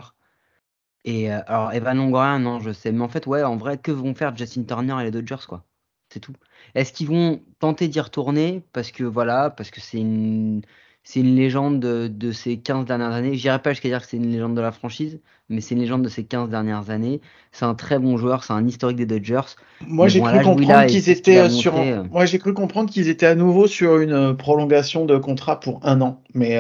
[1.05, 2.93] et euh, alors, Evan Longoria, non, je sais.
[2.93, 5.65] Mais en fait, ouais, en vrai, que vont faire Justin Turner et les Dodgers, quoi
[6.11, 6.35] C'est tout.
[6.75, 8.63] Est-ce qu'ils vont tenter d'y retourner?
[8.73, 10.63] Parce que voilà, parce que c'est une,
[11.03, 13.35] c'est une légende de, ces 15 dernières années.
[13.35, 16.01] J'irai pas jusqu'à dire que c'est une légende de la franchise, mais c'est une légende
[16.01, 17.21] de ces 15 dernières années.
[17.53, 19.57] C'est un très bon joueur, c'est un historique des Dodgers.
[19.87, 21.77] Moi, j'ai cru comprendre qu'ils étaient sur.
[21.77, 25.61] Euh, moi, j'ai cru comprendre qu'ils étaient à nouveau sur une euh, prolongation de contrat
[25.61, 26.23] pour un an.
[26.33, 26.59] Mais.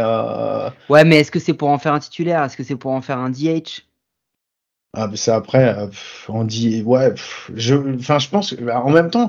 [0.91, 2.45] Ouais, mais est-ce que c'est pour en faire un titulaire?
[2.45, 3.87] Est-ce que c'est pour en faire un DH
[4.95, 5.87] ah, c'est après, euh,
[6.29, 7.15] on dit, ouais,
[7.55, 9.29] je, enfin, je pense, bah, en même temps,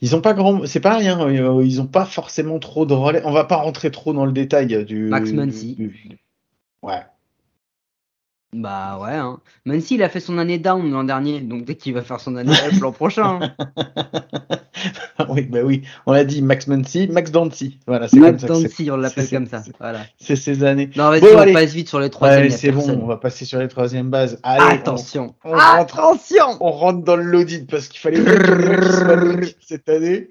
[0.00, 3.22] ils ont pas grand, c'est pas rien, euh, ils ont pas forcément trop de relais.
[3.24, 5.08] On va pas rentrer trop dans le détail du.
[5.08, 5.76] Max Muncy.
[6.82, 7.02] Ouais.
[8.54, 9.40] Bah ouais, hein.
[9.64, 12.36] même s'il a fait son année down l'an dernier, donc dès qu'il va faire son
[12.36, 13.40] année up l'an prochain.
[13.40, 13.54] Hein.
[15.30, 17.78] oui, bah oui, on l'a dit, Max Muncy, Max Dancy.
[17.86, 19.62] Voilà, c'est Max Dancy, on l'appelle comme ça.
[19.80, 20.00] Voilà.
[20.18, 20.90] C'est ces années.
[20.96, 22.50] Non, vas-y, on passe vite sur les troisièmes.
[22.50, 24.38] c'est bon, on va passer sur les troisièmes bases.
[24.42, 25.34] Allez, Attention.
[25.44, 26.58] Attention.
[26.60, 28.20] on rentre dans le l'audit parce qu'il fallait
[29.60, 30.28] cette année.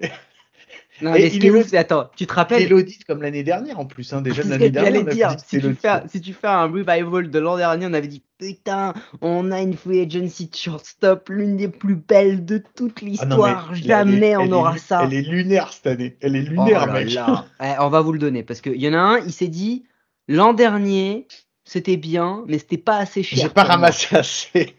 [1.00, 3.80] Non, mais ce qui est ouf, c'est attends, tu te rappelles l'audit comme l'année dernière
[3.80, 5.04] en plus, hein, déjà de l'année dernière.
[5.04, 8.22] dire, si, tu fais, si tu fais un revival de l'an dernier, on avait dit
[8.38, 13.74] putain, on a une free agency shortstop, l'une des plus belles de toute ah l'histoire.
[13.74, 15.04] Jamais on aura ça.
[15.04, 16.16] Elle est lunaire cette année.
[16.20, 17.08] Elle est lunaire, oh mec.
[17.62, 19.84] Eh, on va vous le donner parce qu'il y en a un, il s'est dit
[20.28, 21.26] l'an dernier,
[21.64, 23.38] c'était bien, mais c'était pas assez cher.
[23.42, 24.74] J'ai pas ramassé assez.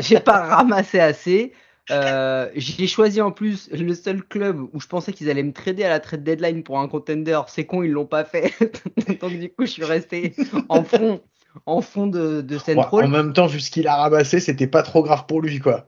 [0.00, 1.52] J'ai pas ramassé assez.
[1.90, 5.84] Euh, j'ai choisi en plus le seul club où je pensais qu'ils allaient me trader
[5.84, 7.40] à la trade deadline pour un contender.
[7.48, 8.52] C'est con, ils l'ont pas fait.
[9.20, 10.34] Donc du coup, je suis resté
[10.68, 11.20] en fond,
[11.66, 13.06] en fond de, de Central.
[13.06, 15.86] en même temps, vu ce qu'il a ramassé, c'était pas trop grave pour lui, quoi.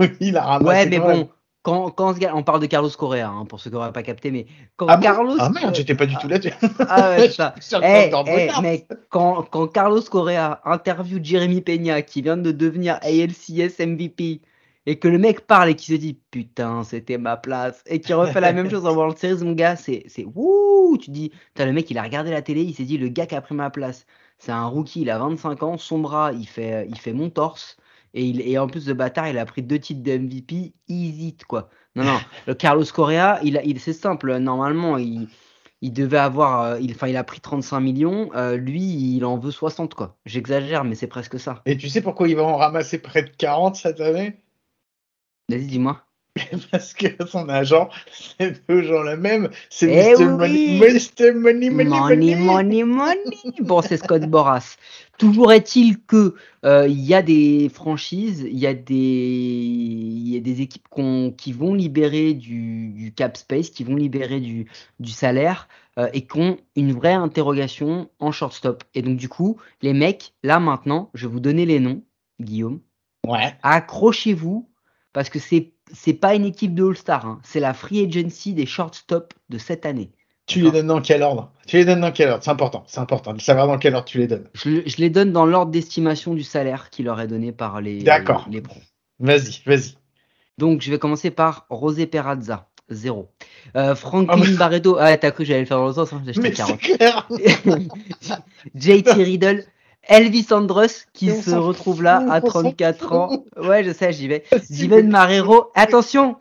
[0.20, 0.66] il a ramassé.
[0.66, 1.28] Ouais, mais bon.
[1.62, 4.44] Quand, quand on parle de Carlos Correa, hein, pour ceux qui n'auraient pas capté, mais
[4.76, 5.36] quand ah Carlos.
[5.38, 6.52] Ah merde, j'étais pas du tout là-dessus.
[6.90, 7.54] Ah ouais, ça.
[7.82, 13.80] hey, hey, mais quand, quand Carlos Correa interview Jeremy Peña, qui vient de devenir ALCS
[13.80, 14.42] MVP,
[14.86, 18.12] et que le mec parle et qui se dit putain c'était ma place et qui
[18.12, 21.72] refait la même chose en World Series mon gars c'est c'est wouh tu dis le
[21.72, 23.70] mec il a regardé la télé il s'est dit le gars qui a pris ma
[23.70, 24.06] place
[24.38, 27.76] c'est un rookie il a 25 ans son bras il fait il fait mon torse
[28.12, 31.36] et il et en plus de bâtard il a pris deux titres de MVP easy
[31.48, 35.28] quoi non non le Carlos Correa il il c'est simple normalement il
[35.84, 38.30] il devait avoir, euh, il, enfin, il a pris 35 millions.
[38.34, 40.16] Euh, lui, il en veut 60, quoi.
[40.24, 41.60] J'exagère, mais c'est presque ça.
[41.66, 44.40] Et tu sais pourquoi il va en ramasser près de 40 cette année?
[45.48, 46.04] Vas-y, dis-moi.
[46.72, 49.50] Parce que son agent, c'est toujours le même.
[49.70, 50.24] C'est eh Mr.
[50.24, 51.32] Money, Mr.
[51.32, 53.20] Money, Money, Money, Money,
[53.60, 54.76] Bon, c'est Scott Boras.
[55.16, 60.40] Toujours est-il que euh, il y a des franchises, il y a des, y a
[60.40, 60.88] des équipes
[61.36, 64.66] qui vont libérer du, cap space, qui vont libérer du,
[64.98, 65.68] du salaire
[66.00, 68.82] euh, et qui ont une vraie interrogation en shortstop.
[68.94, 72.02] Et donc du coup, les mecs, là maintenant, je vais vous donner les noms,
[72.40, 72.80] Guillaume.
[73.24, 73.54] Ouais.
[73.62, 74.68] Accrochez-vous
[75.14, 77.40] parce que c'est c'est pas une équipe de All-Star, hein.
[77.42, 80.10] c'est la free agency des shortstop de cette année.
[80.46, 81.50] Tu les donnes dans quel ordre?
[81.66, 82.42] Tu les donnes dans quel ordre?
[82.44, 84.46] C'est important, c'est important de savoir dans quel ordre tu les donnes.
[84.52, 88.60] Je, les donne dans l'ordre d'estimation du salaire qui leur est donné par les, les,
[88.60, 88.80] pros.
[89.20, 89.94] Vas-y, vas-y.
[90.58, 93.30] Donc je vais commencer par Rosé Perazza, 0.
[93.76, 96.22] Euh, Franklin oh, Barreto, ah t'as cru que j'allais le faire dans le sens, hein,
[96.24, 96.80] j'ai acheté 40.
[98.74, 99.64] JT Riddle,
[100.08, 103.44] Elvis Andrus qui se retrouve là à 34 ans.
[103.56, 104.44] Ouais, je sais, j'y vais.
[104.62, 105.70] Steven Marrero.
[105.74, 106.36] Attention,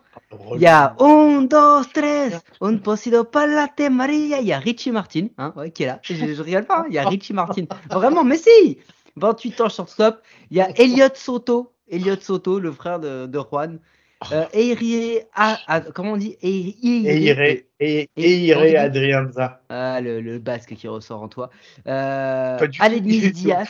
[0.55, 4.39] il y a un, dos, tres, un posido palate Maria.
[4.39, 5.99] Il y a Richie Martin, hein, ouais, qui est là.
[6.01, 6.85] Je, je rigole pas, hein.
[6.89, 7.65] il y a Richie Martin.
[7.89, 8.77] Vraiment, mais si
[9.15, 10.21] 28 ans shortstop.
[10.51, 13.79] Il y a Elliot Soto, Elliot Soto, le frère de, de Juan.
[14.31, 16.37] Euh, Eire, ah, comment on dit?
[16.41, 19.61] Eire, Eire Adrianza.
[19.69, 21.49] Ah, le, le, basque qui ressort en toi.
[21.87, 23.67] Euh, Aledmis Diaz.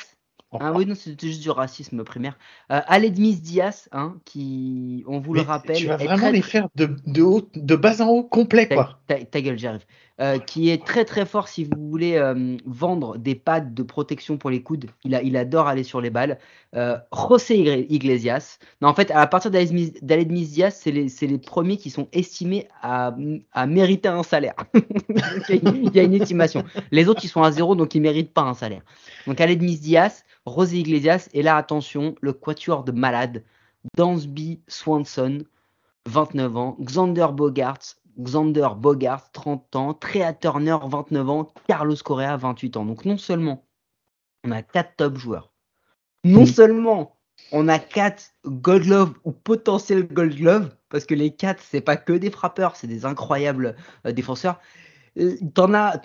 [0.59, 2.37] Ah oui, non, c'était juste du racisme primaire.
[2.71, 5.77] Euh, Aledmis Diaz, hein, qui, on vous le rappelle.
[5.77, 8.99] Tu vas vraiment les faire de, de, haut, de bas en haut complet, quoi.
[9.07, 9.85] Ta, ta, ta gueule, j'arrive.
[10.21, 14.38] Euh, qui est très très fort si vous voulez euh, vendre des pads de protection
[14.38, 14.86] pour les coudes.
[15.04, 16.38] Il, adore aller sur les balles.
[16.76, 18.60] Euh, José Iglesias.
[18.80, 23.15] Non, en fait, à partir d'Aledmis Diaz, c'est les, les, premiers qui sont estimés à,
[23.54, 24.54] à mériter un salaire.
[25.49, 26.63] il y a une estimation.
[26.91, 28.84] Les autres, ils sont à zéro, donc ils ne méritent pas un salaire.
[29.26, 33.43] Donc Aledmis Diaz, José Iglesias, et là, attention, le quatuor de malades.
[33.97, 35.39] Dansby Swanson,
[36.06, 42.78] 29 ans, Xander Bogarts, Xander Bogart, 30 ans, Trea Turner, 29 ans, Carlos Correa, 28
[42.78, 42.86] ans.
[42.86, 43.65] Donc non seulement
[44.43, 45.52] on a 4 top joueurs,
[46.23, 47.17] non seulement
[47.52, 51.97] on a 4 Gold Glove ou potentiel Gold Glove, parce que les 4, c'est pas
[51.97, 54.60] que des frappeurs, c'est des incroyables euh, défenseurs.
[55.19, 55.99] Euh, t'en as,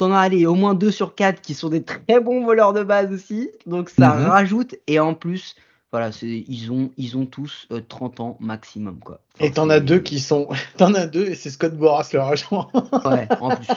[0.47, 3.91] au moins 2 sur 4 qui sont des très bons voleurs de base aussi, donc
[3.91, 4.27] ça mhm.
[4.27, 5.57] rajoute, et en plus,
[5.91, 8.99] voilà, ils ont, ils ont tous 30 euh, ans maximum.
[9.01, 9.21] Quoi.
[9.41, 10.49] et t'en as deux qui sont.
[10.77, 12.69] T'en as deux et c'est Scott Boras leur agent.
[12.75, 13.69] ouais, en plus.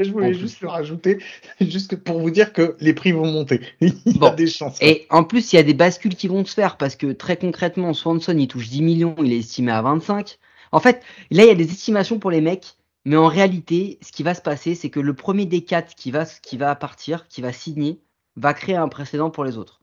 [0.00, 1.18] je voulais juste le rajouter,
[1.60, 3.62] juste pour vous dire que les prix vont monter.
[3.80, 4.76] il y a des chances.
[4.82, 7.38] Et en plus, il y a des bascules qui vont se faire parce que très
[7.38, 10.38] concrètement, Swanson, il touche 10 millions, il est estimé à 25.
[10.72, 14.12] En fait, là, il y a des estimations pour les mecs, mais en réalité, ce
[14.12, 17.26] qui va se passer, c'est que le premier des quatre qui va, qui va partir,
[17.26, 18.00] qui va signer,
[18.36, 19.79] va créer un précédent pour les autres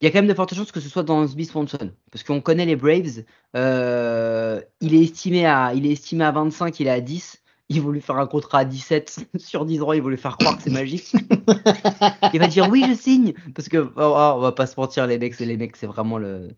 [0.00, 1.92] il y a quand même de fortes chances que ce soit dans Sby Swanson.
[2.10, 3.24] Parce qu'on connaît les Braves.
[3.54, 7.42] Euh, il, est estimé à, il est estimé à 25, il est à 10.
[7.68, 10.38] Ils vont lui faire un contrat à 17 sur 10 ans, ils vont lui faire
[10.38, 11.12] croire que c'est magique.
[12.32, 13.34] il va dire oui, je signe.
[13.54, 16.18] Parce que, oh, oh, on va pas se mentir, les mecs, les mecs, c'est vraiment
[16.18, 16.48] le.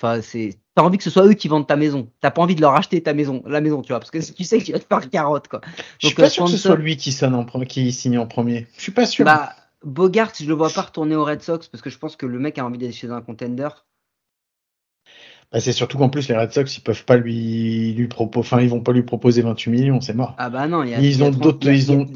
[0.00, 0.58] Enfin, c'est.
[0.74, 2.08] T'as envie que ce soit eux qui vendent ta maison.
[2.20, 4.44] T'as pas envie de leur acheter ta maison, la maison, tu vois, parce que tu
[4.44, 5.60] sais qu'il va te faire carotte, quoi.
[5.98, 8.66] je suis pas sûr que ce soit lui qui, sonne en, qui signe en premier.
[8.76, 9.24] Je suis pas sûr.
[9.24, 9.52] Bah,
[9.84, 12.38] Bogart, je le vois pas retourner au Red Sox parce que je pense que le
[12.38, 13.68] mec a envie d'être chez un contender.
[15.50, 18.60] Bah, c'est surtout qu'en plus les Red Sox ils peuvent pas lui lui proposer, enfin
[18.62, 20.34] ils vont pas lui proposer 28 millions, c'est mort.
[20.38, 22.06] Ah bah non, il y a, ils ont d'autres, ils ont.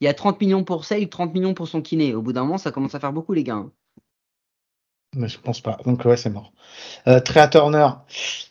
[0.00, 2.14] Il y, a 30 millions pour Sale, 30 millions pour son kiné.
[2.14, 3.56] Au bout d'un moment, ça commence à faire beaucoup les gars.
[3.56, 3.70] Hein.
[5.16, 5.76] Mais je pense pas.
[5.84, 6.52] Donc ouais, c'est mort.
[7.06, 7.88] Euh, Trea Turner,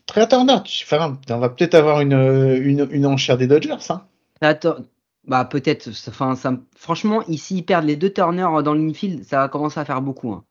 [0.05, 0.83] Trea Turner, tu...
[0.83, 4.05] enfin, on va peut-être avoir une, une, une enchère des Dodgers, hein.
[4.41, 4.77] Attends,
[5.29, 5.89] bah peut-être.
[6.75, 10.33] Franchement, ici ils perdent les deux turners dans l'infield, ça va commencer à faire beaucoup.
[10.33, 10.43] Hein.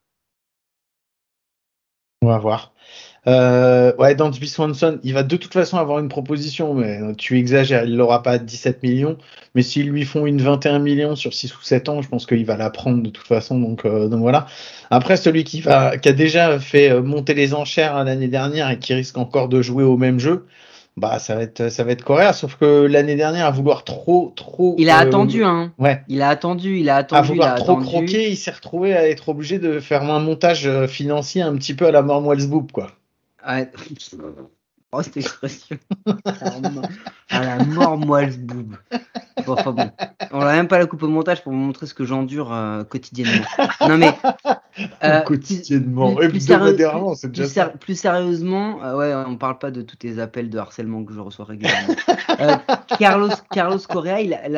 [2.22, 2.72] On va voir.
[3.28, 7.96] Euh, ouais, Swanson, il va de toute façon avoir une proposition, mais tu exagères, il
[7.96, 9.18] l'aura pas à 17 millions.
[9.54, 12.44] Mais s'ils lui font une 21 millions sur 6 ou 7 ans, je pense qu'il
[12.44, 13.60] va la prendre de toute façon.
[13.60, 14.46] Donc, euh, voilà.
[14.90, 18.78] Après, celui qui, va, qui a déjà fait euh, monter les enchères l'année dernière et
[18.78, 20.46] qui risque encore de jouer au même jeu,
[20.98, 24.32] bah ça va être ça va être Correa sauf que l'année dernière à vouloir trop
[24.34, 25.72] trop il a euh, attendu hein.
[25.78, 26.02] ouais.
[26.08, 29.28] Il a attendu il a attendu à vouloir trop croquer il s'est retrouvé à être
[29.28, 32.88] obligé de faire un montage euh, financier un petit peu à la mort Boob quoi.
[33.48, 33.70] Ouais.
[34.92, 35.78] oh cette expression.
[37.30, 38.76] À la mort Boob.
[39.46, 39.90] Bon, enfin bon.
[40.32, 42.84] On n'a même pas la coupe au montage pour vous montrer ce que j'endure euh,
[42.84, 43.46] quotidiennement.
[43.88, 44.14] Non mais
[45.04, 47.66] euh, quotidiennement, plus, plus, hebdomadairement, c'est déjà plus, ça.
[47.66, 51.20] plus sérieusement, euh, ouais, on parle pas de tous les appels de harcèlement que je
[51.20, 51.94] reçois régulièrement.
[52.98, 54.48] Carlos, Carlos Correa,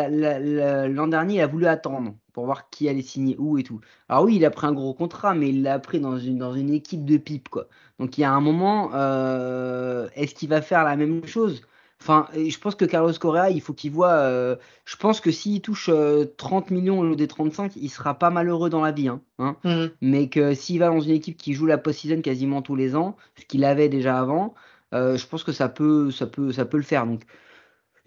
[0.88, 3.80] l'an dernier, il a voulu attendre pour voir qui allait signer où et tout.
[4.08, 6.54] Alors oui, il a pris un gros contrat, mais il l'a pris dans une, dans
[6.54, 7.66] une équipe de pipe, quoi.
[7.98, 11.62] Donc il y a un moment, euh, est-ce qu'il va faire la même chose?
[12.00, 14.12] Enfin, je pense que Carlos Correa, il faut qu'il voit.
[14.12, 15.90] Euh, je pense que s'il touche
[16.38, 19.08] 30 euh, millions au lieu des 35, il sera pas malheureux dans la vie.
[19.08, 19.56] Hein, hein.
[19.64, 19.86] Mmh.
[20.00, 23.16] Mais que s'il va dans une équipe qui joue la post-season quasiment tous les ans,
[23.38, 24.54] ce qu'il avait déjà avant,
[24.94, 27.06] euh, je pense que ça peut, ça peut, ça peut le faire.
[27.06, 27.20] Donc,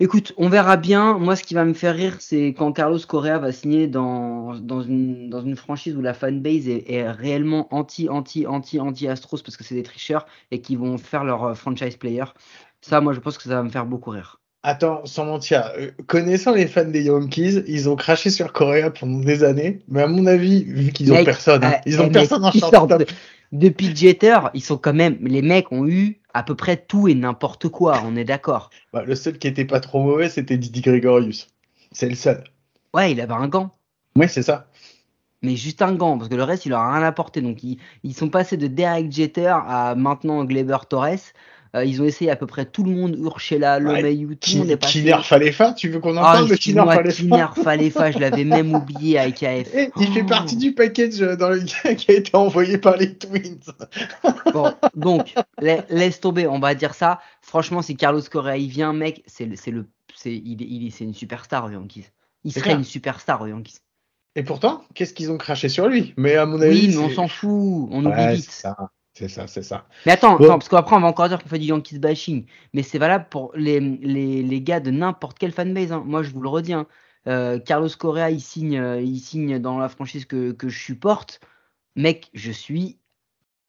[0.04, 1.18] écoute, on verra bien.
[1.18, 4.82] Moi, ce qui va me faire rire, c'est quand Carlos Correa va signer dans, dans,
[4.82, 9.42] une, dans une franchise où la fanbase est, est réellement anti, anti, anti, anti Astros
[9.42, 12.26] parce que c'est des tricheurs et qui vont faire leur franchise player.
[12.82, 14.40] Ça, moi, je pense que ça va me faire beaucoup rire.
[14.66, 19.20] Attends, sans mentir, euh, connaissant les fans des Yankees, ils ont craché sur Correa pendant
[19.20, 22.46] des années, mais à mon avis, vu qu'ils ont personne, hein, euh, ils ont personne
[22.46, 23.04] en shortstop.
[23.54, 27.14] Depuis Jeter, ils sont quand même, les mecs ont eu à peu près tout et
[27.14, 28.72] n'importe quoi, on est d'accord.
[28.92, 31.48] Bah, le seul qui était pas trop mauvais, c'était Didi Gregorius.
[31.92, 32.44] C'est le seul.
[32.96, 33.72] Ouais, il avait un gant.
[34.16, 34.68] Oui, c'est ça.
[35.44, 37.42] Mais juste un gant, parce que le reste, il leur a rien apporté.
[37.42, 41.34] Donc, ils, ils sont passés de Derek Jeter à maintenant Gleber Torres.
[41.76, 44.70] Euh, ils ont essayé à peu près tout le monde, Urshela, Lomayu, tout le monde
[44.70, 45.00] est passé.
[45.00, 48.76] Kiner Falefa, tu veux qu'on en Ah, parle de Kiner Falefa Falefa, je l'avais même
[48.76, 49.70] oublié à IKF.
[49.74, 51.62] Eh, Il fait partie du package euh, dans le...
[51.96, 53.60] qui a été envoyé par les Twins.
[54.54, 57.20] Bon, donc, la- laisse tomber, on va dire ça.
[57.42, 61.06] Franchement, si Carlos Correa il vient, mec, c'est le, le, c'est, il, est- il c'est
[61.06, 62.06] une superstar aux Yankees.
[62.44, 62.78] Il serait clair.
[62.78, 63.78] une superstar aux Yankees.
[64.36, 66.14] Et pourtant, qu'est-ce qu'ils ont craché sur lui?
[66.18, 68.52] Mais à mon avis, Oui, mais on s'en fout, on oublie Ouais, vite.
[68.52, 68.76] ça.
[69.14, 69.88] C'est ça, c'est ça.
[70.06, 70.46] Mais attends, Bon.
[70.46, 73.28] attends, parce qu'après on va encore dire qu'on fait du Yankees bashing, mais c'est valable
[73.30, 75.92] pour les, les, les gars de n'importe quelle fanbase.
[75.92, 76.04] hein.
[76.06, 76.88] Moi, je vous le redis, hein.
[77.28, 81.40] Euh, Carlos Correa, il signe, euh, il signe dans la franchise que, que je supporte.
[81.96, 82.98] Mec, je suis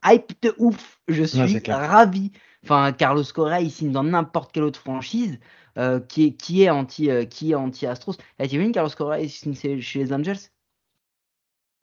[0.03, 0.99] hype de ouf.
[1.07, 2.31] Je suis ravi.
[2.63, 5.39] Enfin, Carlos Correa, il signe dans n'importe quelle autre franchise
[5.77, 8.15] euh, qui est, qui est anti, euh, qui est anti Astros.
[8.39, 10.37] Eh, Carlos Correa, il signe chez les Angels?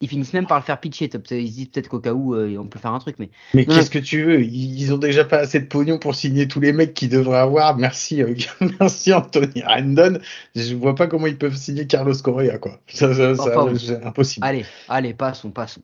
[0.03, 1.05] Ils finissent même par le faire pitcher.
[1.31, 3.65] Ils se disent peut-être qu'au cas où, euh, on peut faire un truc, mais Mais
[3.65, 4.43] qu'est-ce que tu veux?
[4.43, 7.77] Ils ont déjà pas assez de pognon pour signer tous les mecs qu'ils devraient avoir.
[7.79, 8.35] Merci, euh,
[8.81, 10.19] merci Anthony Rendon.
[10.57, 12.81] Je vois pas comment ils peuvent signer Carlos Correa, quoi.
[12.89, 14.45] Ça, ça- ça- Enfin, c'est impossible.
[14.45, 15.83] Allez, allez, passons, passons.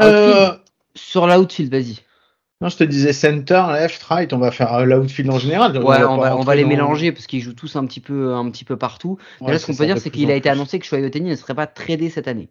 [0.00, 0.60] Euh, Outfield,
[0.94, 1.96] sur l'outfield, vas-y.
[2.60, 4.32] non, je te disais center, left, right.
[4.34, 5.76] On va faire l'outfield en général.
[5.78, 8.00] Ouais, on va, on va rentrer les dans- mélanger parce qu'ils jouent tous un petit
[8.00, 9.16] peu, un petit peu partout.
[9.40, 11.36] Ouais, Déjà, ce qu'on peut dire, c'est qu'il a été annoncé que Shohei Ohtani ne
[11.36, 12.50] serait pas tradé cette année.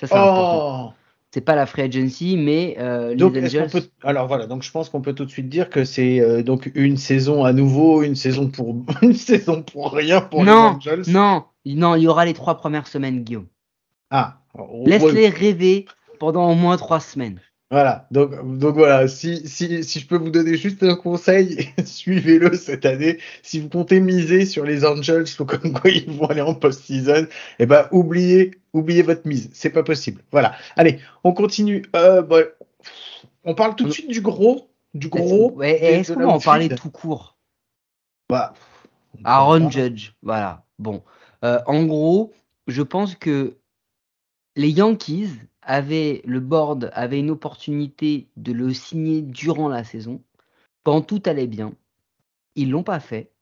[0.00, 0.86] Ça, c'est important.
[0.88, 0.92] Oh
[1.30, 3.70] C'est pas la free agency, mais euh, Donc, les Angels.
[3.70, 3.82] peut...
[4.02, 6.70] Alors voilà, donc je pense qu'on peut tout de suite dire que c'est euh, donc
[6.74, 11.02] une saison à nouveau, une saison pour une saison pour rien pour Non, les Angels.
[11.08, 13.46] Non, non, il y aura les trois premières semaines, Guillaume.
[14.10, 15.86] Ah, on- Laisse-les rêver
[16.18, 17.40] pendant au moins trois semaines.
[17.72, 22.54] Voilà, donc, donc voilà, si, si, si je peux vous donner juste un conseil, suivez-le
[22.54, 23.16] cette année.
[23.42, 27.26] Si vous comptez miser sur les Angels ou comme quoi ils vont aller en post-season,
[27.58, 30.20] eh ben oubliez, oubliez votre mise, c'est pas possible.
[30.32, 31.82] Voilà, allez, on continue.
[31.96, 32.42] Euh, bah,
[33.44, 35.58] on parle tout de suite du gros, du gros.
[35.62, 36.82] Est-ce qu'on va en parler l'outfield.
[36.82, 37.38] tout court?
[38.28, 38.52] Bah,
[39.18, 39.70] on Aaron.
[39.70, 40.62] Judge, voilà.
[40.78, 41.02] Bon,
[41.42, 42.34] Euh, en gros,
[42.66, 43.56] je pense que
[44.56, 45.28] les Yankees
[45.62, 50.22] avaient le board avait une opportunité de le signer durant la saison,
[50.84, 51.74] quand tout allait bien.
[52.56, 53.32] Ils l'ont pas fait.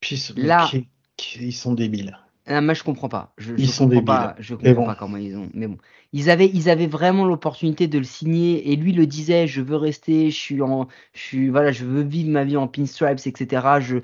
[0.00, 2.18] Puis, Là- qui- qui- ils sont débiles.
[2.46, 3.32] Ah, moi, je comprends pas.
[3.38, 4.04] Je, Ils je sont débiles.
[4.04, 4.36] pas.
[4.38, 4.86] Je comprends bon.
[4.86, 5.48] pas comment ils ont.
[5.54, 5.78] Mais bon,
[6.12, 9.46] ils avaient, ils avaient vraiment l'opportunité de le signer et lui le disait.
[9.46, 10.30] Je veux rester.
[10.30, 13.80] Je suis en, je suis, voilà, je veux vivre ma vie en pinstripes, etc.
[13.80, 13.96] Je,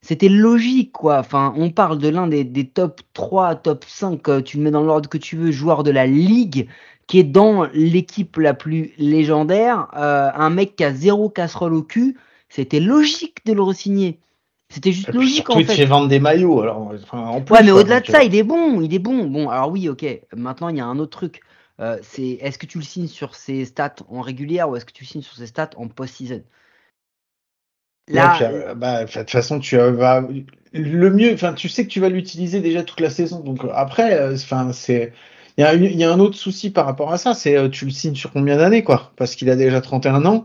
[0.00, 1.18] c'était logique, quoi.
[1.18, 4.70] Enfin, on parle de l'un des, des top 3, top 5, euh, tu le mets
[4.70, 6.68] dans l'ordre que tu veux, joueur de la ligue,
[7.06, 9.88] qui est dans l'équipe la plus légendaire.
[9.96, 12.16] euh, un mec qui a zéro casserole au cul.
[12.48, 14.20] C'était logique de le re-signer.
[14.70, 15.78] C'était juste puis logique surtout, en il te fait.
[15.78, 16.60] fait vendre des maillots.
[16.60, 18.98] Alors, enfin, en plus, Ouais, mais au-delà de ça, euh, il est bon, il est
[18.98, 19.26] bon.
[19.26, 20.04] Bon, alors oui, ok.
[20.36, 21.40] Maintenant, il y a un autre truc.
[21.80, 24.92] Euh, c'est est-ce que tu le signes sur ses stats en régulière ou est-ce que
[24.92, 26.42] tu le signes sur ses stats en post-season?
[28.08, 30.22] Là, Ouais, puis, euh, bah, de toute façon, tu euh, vas
[30.72, 31.32] le mieux.
[31.34, 33.40] Enfin, tu sais que tu vas l'utiliser déjà toute la saison.
[33.40, 35.12] Donc euh, après, euh, enfin, c'est
[35.56, 37.90] il y y a un autre souci par rapport à ça, c'est euh, tu le
[37.90, 39.12] signes sur combien d'années, quoi?
[39.16, 40.44] Parce qu'il a déjà 31 ans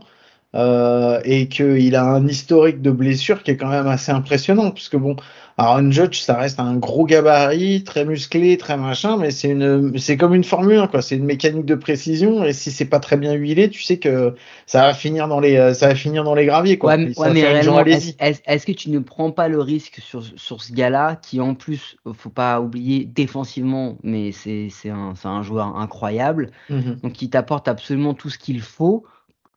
[0.54, 4.70] euh, et qu'il a un historique de blessures qui est quand même assez impressionnant.
[4.70, 5.16] Puisque bon,
[5.58, 10.16] Aaron Judge, ça reste un gros gabarit, très musclé, très machin, mais c'est une, c'est
[10.16, 11.02] comme une Formule 1, quoi.
[11.02, 14.34] C'est une mécanique de précision et si c'est pas très bien huilé, tu sais que
[14.66, 16.96] ça va finir dans les, ça va finir dans les graviers, quoi.
[16.96, 17.98] ouais, ouais,
[18.46, 21.96] est-ce que tu ne prends pas le risque sur, sur ce gars-là qui, en plus,
[22.16, 26.50] faut pas oublier défensivement, mais c'est c'est un, c'est un joueur incroyable.
[26.70, 26.96] Mhm.
[27.02, 29.04] donc qui t'apporte absolument tout ce qu'il faut.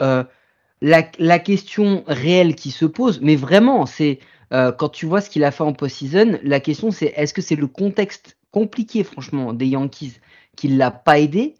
[0.02, 0.23] Euh,
[0.82, 4.20] la, la question réelle qui se pose, mais vraiment, c'est
[4.54, 7.42] euh, quand tu vois ce qu'il a fait en post-season, la question c'est est-ce que
[7.42, 10.20] c'est le contexte compliqué, franchement, des Yankees
[10.56, 11.56] qui l'a pas aidé,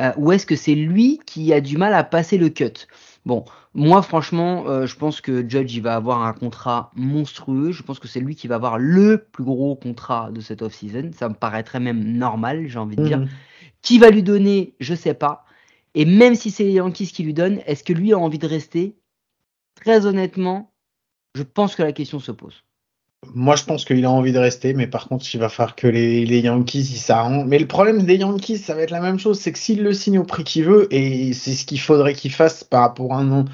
[0.00, 2.86] euh, ou est-ce que c'est lui qui a du mal à passer le cut?
[3.24, 3.44] Bon,
[3.74, 7.70] moi franchement, euh, je pense que Judge il va avoir un contrat monstrueux.
[7.70, 11.10] Je pense que c'est lui qui va avoir le plus gros contrat de cette off-season.
[11.14, 13.20] Ça me paraîtrait même normal, j'ai envie de dire.
[13.20, 13.28] Mhm.
[13.82, 15.44] Qui va lui donner Je sais pas.
[15.94, 18.46] Et même si c'est les Yankees qui lui donnent, est-ce que lui a envie de
[18.46, 18.96] rester?
[19.74, 20.72] Très honnêtement,
[21.34, 22.62] je pense que la question se pose.
[23.34, 25.86] Moi, je pense qu'il a envie de rester, mais par contre, il va falloir que
[25.86, 27.44] les, Yankees ils.
[27.46, 29.92] Mais le problème des Yankees, ça va être la même chose, c'est que s'il le
[29.92, 33.18] signe au prix qu'il veut, et c'est ce qu'il faudrait qu'il fasse par rapport à
[33.18, 33.44] un an,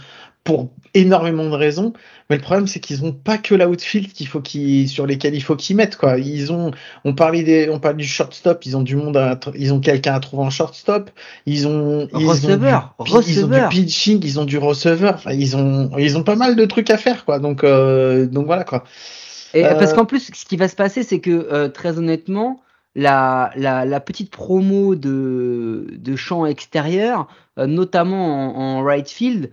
[0.45, 1.93] pour énormément de raisons.
[2.31, 5.43] Mais le problème, c'est qu'ils ont pas que l'outfield qu'il faut qu'ils, sur lesquels il
[5.43, 6.19] faut qu'ils mettent, quoi.
[6.19, 6.71] Ils ont,
[7.05, 10.15] on parlait des, on parlait du shortstop, ils ont du monde à, ils ont quelqu'un
[10.15, 11.11] à trouver en shortstop.
[11.47, 13.69] Ils ont, ils Receveur, ont du, pi- ils ont du receveur.
[13.69, 15.15] pitching, ils ont du receveur.
[15.17, 17.39] Enfin, ils ont, ils ont pas mal de trucs à faire, quoi.
[17.39, 18.85] Donc, euh, donc voilà, quoi.
[19.55, 22.63] Et Euh, parce qu'en plus, ce qui va se passer, c'est que euh, très honnêtement,
[22.95, 29.51] la, la, petite promo de, de champ extérieur, notamment en, right field,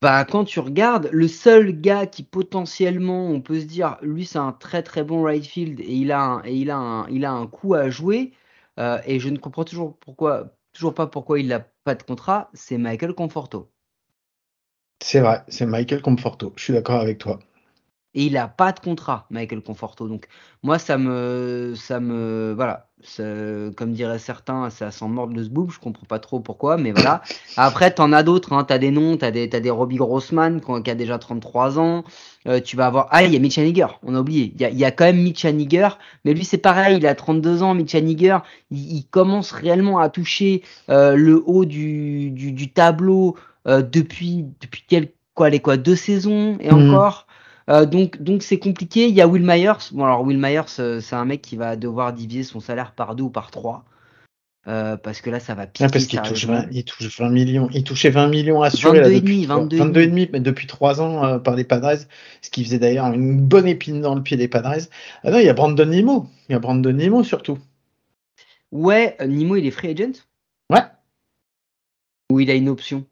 [0.00, 4.38] bah, quand tu regardes, le seul gars qui potentiellement, on peut se dire, lui c'est
[4.38, 7.24] un très très bon right field et il a un, et il a un, il
[7.24, 8.32] a un coup à jouer,
[8.78, 12.50] euh, et je ne comprends toujours, pourquoi, toujours pas pourquoi il n'a pas de contrat,
[12.54, 13.70] c'est Michael Conforto.
[15.02, 17.38] C'est vrai, c'est Michael Conforto, je suis d'accord avec toi.
[18.14, 20.08] Et il n'a pas de contrat, Michael Conforto.
[20.08, 20.26] Donc,
[20.64, 21.74] moi, ça me.
[21.76, 22.88] Ça me voilà.
[23.76, 25.70] comme diraient certains, ça sent mordre le zboob.
[25.70, 27.22] Je comprends pas trop pourquoi, mais voilà.
[27.56, 28.52] Après, tu en as d'autres.
[28.52, 28.64] Hein.
[28.64, 29.16] Tu as des noms.
[29.16, 32.02] Tu as des, as des Robbie Grossman qui a déjà 33 ans.
[32.48, 33.06] Euh, tu vas avoir.
[33.12, 33.86] Ah, il y a Mitch Haniger.
[34.02, 34.52] On a oublié.
[34.58, 35.90] Il y a, quand même Mitch Haniger.
[36.24, 36.96] Mais lui, c'est pareil.
[36.96, 37.74] Il a 32 ans.
[37.74, 38.38] Mitch Haniger.
[38.72, 43.36] Il, commence réellement à toucher euh, le haut du, du, tableau
[43.68, 45.12] euh, depuis, depuis quelques.
[45.32, 46.90] Quoi, les quoi, deux saisons et mmh.
[46.90, 47.26] encore.
[47.70, 49.08] Euh, donc donc c'est compliqué.
[49.08, 49.90] Il y a Will Myers.
[49.92, 53.14] Bon alors Will Myers, euh, c'est un mec qui va devoir diviser son salaire par
[53.14, 53.84] deux ou par trois.
[54.68, 55.88] Euh, parce que là, ça va piquer.
[55.90, 57.68] parce qu'il touche, 20, il touche 20 millions.
[57.72, 61.64] Il touchait 20 millions assurés 22 depuis, 22, demi, mais depuis 3 ans par les
[61.64, 61.98] Padres,
[62.42, 64.86] ce qui faisait d'ailleurs une bonne épine dans le pied des Padres.
[65.24, 66.26] Ah non, il y a Brandon Nimo.
[66.48, 67.58] Il y a Brandon Nimo surtout.
[68.70, 70.20] Ouais, Nimo, il est free agent?
[70.68, 70.82] Ouais.
[72.30, 73.06] Ou il a une option?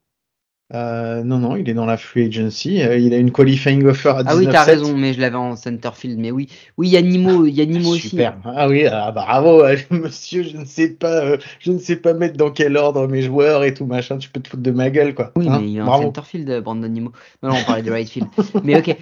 [0.74, 2.82] Euh, non, non, il est dans la free agency.
[2.82, 5.36] Euh, il a une qualifying offer à 19 Ah oui, t'as raison, mais je l'avais
[5.36, 6.18] en centerfield.
[6.18, 8.10] Mais oui, oui, il y a Nimo, il y a Nimo aussi.
[8.10, 8.36] Super.
[8.44, 10.42] Ah oui, ah, bravo, monsieur.
[10.42, 13.64] Je ne sais pas, euh, je ne sais pas mettre dans quel ordre mes joueurs
[13.64, 14.18] et tout machin.
[14.18, 15.32] Tu peux te foutre de ma gueule, quoi.
[15.36, 17.12] Oui, hein, mais il est en centerfield, Brandon Nimo.
[17.42, 18.28] Non, non, on parlait de right field.
[18.62, 18.94] mais ok.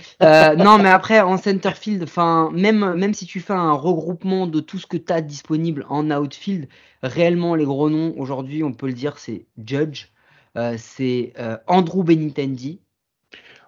[0.59, 4.79] non, mais après en centerfield, enfin, même même si tu fais un regroupement de tout
[4.79, 6.69] ce que tu as disponible en outfield,
[7.03, 10.07] réellement les gros noms aujourd'hui, on peut le dire, c'est Judge.
[10.57, 12.81] Euh, c'est euh, Andrew Benitendi.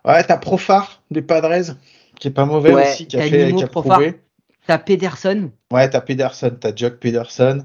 [0.04, 1.74] Ouais, t'as Profar des Padres,
[2.18, 4.20] qui est pas mauvais aussi, qui a, fait, qui a prouvé.
[4.66, 5.50] T'as Pederson.
[5.72, 7.64] Ouais, t'as Pederson, t'as Jock Pederson.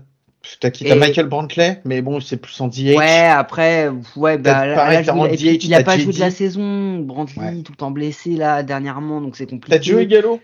[0.60, 2.98] T'as qui T'as Michael Brantley, mais bon, c'est plus en DH.
[2.98, 7.92] Ouais, après, ouais, bah, il a pas joué de la saison, Brantley, tout le temps
[7.92, 9.78] blessé là dernièrement, donc c'est compliqué.
[9.78, 10.42] T'as Joey Gallo?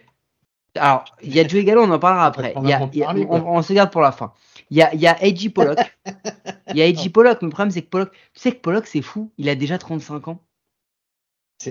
[0.75, 2.53] Alors, il y a Joey Gallo, on en parlera après.
[2.55, 4.31] on, se garde pour la fin.
[4.69, 5.79] Il y a, y a AJ Pollock.
[6.69, 8.87] Il y a AJ Pollock, mais le problème c'est que Pollock, tu sais que Pollock
[8.87, 10.43] c'est fou, il a déjà 35 ans.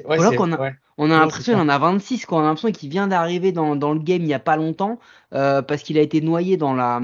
[0.04, 2.38] Pollock, on a, on a l'impression qu'il en a 26, quoi.
[2.38, 4.98] on a l'impression qu'il vient d'arriver dans, dans, le game il n'y a pas longtemps,
[5.32, 7.00] euh, parce qu'il a été noyé dans la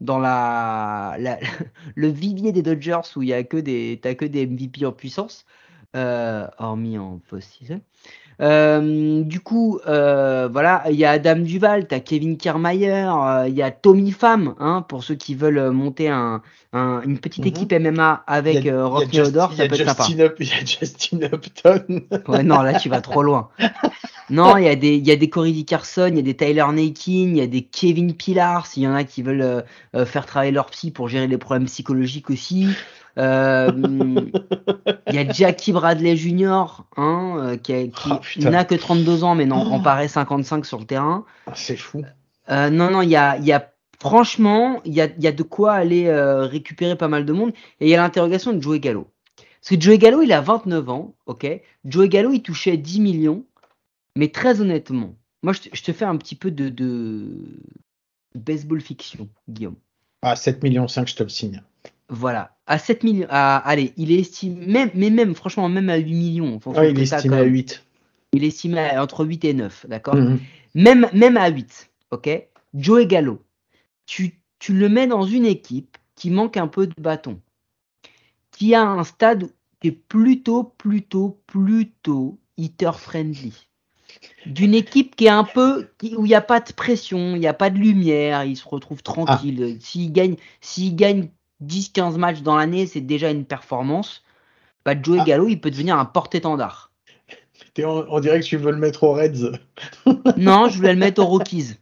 [0.00, 1.16] dans la,
[1.94, 4.92] le vivier des Dodgers où il y a que des t'as que des MVP en
[4.92, 5.46] puissance,
[5.94, 7.80] euh, hormis en post-season.
[8.40, 13.48] Euh, du coup, euh, voilà, il y a Adam Duval, tu as Kevin Kiermaier, euh,
[13.48, 17.48] il y a Tommy Pham, hein, pour ceux qui veulent monter un, une petite mhm.
[17.48, 20.06] équipe MMA avec Rock Theodore, ça peut être sympa.
[20.08, 21.84] Il y a Justin Upton.
[22.28, 23.50] ouais, non, là tu vas trop loin.
[24.30, 26.34] non, il y a des, il y a des Corey Dickerson, il y a des
[26.34, 29.64] Tyler Nakin, il y a des Kevin Pilar, s'il y en a qui veulent
[30.06, 32.68] faire travailler leur psy pour gérer les problèmes psychologiques aussi.
[33.18, 33.70] Euh,
[35.08, 36.82] il y a Jackie Bradley Jr.
[36.96, 40.84] Hein, euh, qui, oh, n'a que 32 ans, mais non, en paraît 55 sur le
[40.84, 41.24] terrain.
[41.46, 42.02] Ah, c'est fou.
[42.50, 45.42] Euh, non, non, il y a, y a franchement, il y a, y a, de
[45.42, 47.52] quoi aller récupérer pas mal de monde.
[47.80, 49.08] Et il y a l'interrogation de Joey Gallo.
[49.36, 51.46] Parce que Joey Gallo, il a 29 ans, ok?
[51.84, 53.44] Joey Gallo, il touchait 10 millions.
[54.16, 57.28] Mais très honnêtement, moi, je te, je te fais un petit peu de, de
[58.34, 59.76] baseball fiction, Guillaume.
[60.22, 61.62] Ah, 7 millions 5, je te le signe.
[62.08, 62.53] Voilà.
[62.66, 63.26] À 7 millions.
[63.28, 64.66] allez, il est estimé.
[64.66, 66.60] Même, mais même, franchement, même à 8 millions.
[66.76, 67.84] il est estimé à 8.
[68.32, 69.86] Il est estimé entre 8 et 9.
[69.88, 70.38] D'accord mhm.
[70.74, 71.90] même, même à 8.
[72.10, 72.28] Ok
[72.74, 73.42] Joey Gallo.
[74.06, 77.40] Tu, tu le mets dans une équipe qui manque un peu de bâton.
[78.50, 79.50] Qui a un stade
[79.80, 83.68] qui est plutôt, plutôt, plutôt hitter friendly
[84.46, 87.46] d'une équipe qui est un peu où il n'y a pas de pression, il n'y
[87.46, 89.76] a pas de lumière, il se retrouve tranquille.
[89.76, 89.80] Ah.
[89.80, 91.28] S'il gagne, s'il gagne
[91.66, 94.22] 10-15 matchs dans l'année, c'est déjà une performance.
[94.84, 95.24] Bah, Joey ah.
[95.24, 96.90] Gallo, il peut devenir un porte-étendard.
[97.82, 99.52] On, dirait que tu veux le mettre aux Reds.
[100.36, 101.74] non, je voulais le mettre aux Rockies.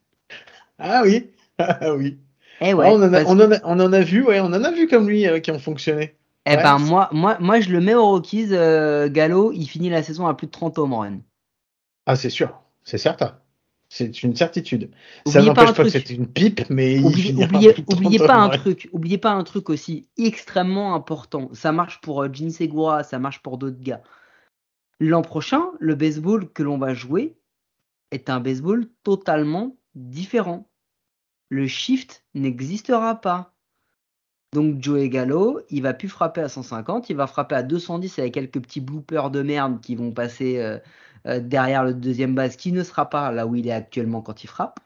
[0.79, 2.19] Ah oui, ah oui.
[2.61, 5.09] Eh ouais, on, en a, on, en a, vu, ouais, on en a vu comme
[5.09, 6.15] lui euh, qui ont fonctionné.
[6.47, 8.49] Eh ben moi, moi, moi, je le mets aux Rockies.
[8.53, 11.19] Euh, Gallo, il finit la saison à plus de 30 home run.
[12.07, 13.37] Ah, c'est sûr, c'est certain.
[13.95, 14.91] C'est une certitude.
[15.27, 18.89] ça n'empêche pas, que c'est une pipe, mais oubliez, oubliez, pas un truc.
[18.91, 21.51] Oubliez pas un truc aussi extrêmement important.
[21.53, 24.03] Ça marche pour euh, Segura, ça marche pour d'autres gars.
[24.99, 27.37] L'an prochain, le baseball que l'on va jouer
[28.13, 30.71] est un baseball totalement différent.
[31.51, 33.52] Le shift n'existera pas.
[34.53, 38.35] Donc Joey Gallo, il va plus frapper à 150, il va frapper à 210 avec
[38.35, 40.79] quelques petits bloopers de merde qui vont passer euh,
[41.27, 44.45] euh, derrière le deuxième base qui ne sera pas là où il est actuellement quand
[44.45, 44.81] il frappe.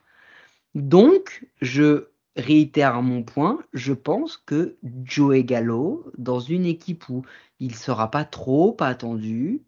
[0.77, 7.25] Donc, je réitère mon point, je pense que Joey Gallo, dans une équipe où
[7.61, 9.63] il ne sera pas trop attendu,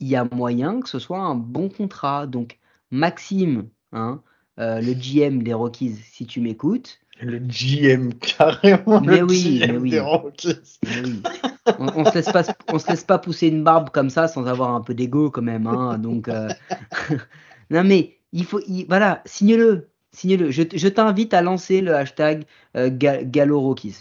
[0.00, 2.26] il y a moyen que ce soit un bon contrat.
[2.26, 2.58] Donc,
[2.90, 4.22] Maxime, hein,
[4.58, 7.01] euh, le GM des Rockies, si tu m'écoutes.
[7.22, 9.00] Le GM, carrément.
[9.00, 9.90] Mais le oui, GM mais oui.
[9.90, 10.58] des Rockies.
[10.84, 11.22] Mais oui.
[11.78, 12.42] On, on se laisse pas,
[12.72, 15.42] on se laisse pas pousser une barbe comme ça sans avoir un peu d'ego quand
[15.42, 15.66] même.
[15.66, 16.48] Hein, donc, euh,
[17.70, 20.50] non mais il faut, il- voilà, signe-le, signe-le.
[20.50, 22.44] Je, je t'invite à lancer le hashtag
[22.76, 23.98] euh, Ga- Gallo Rockies.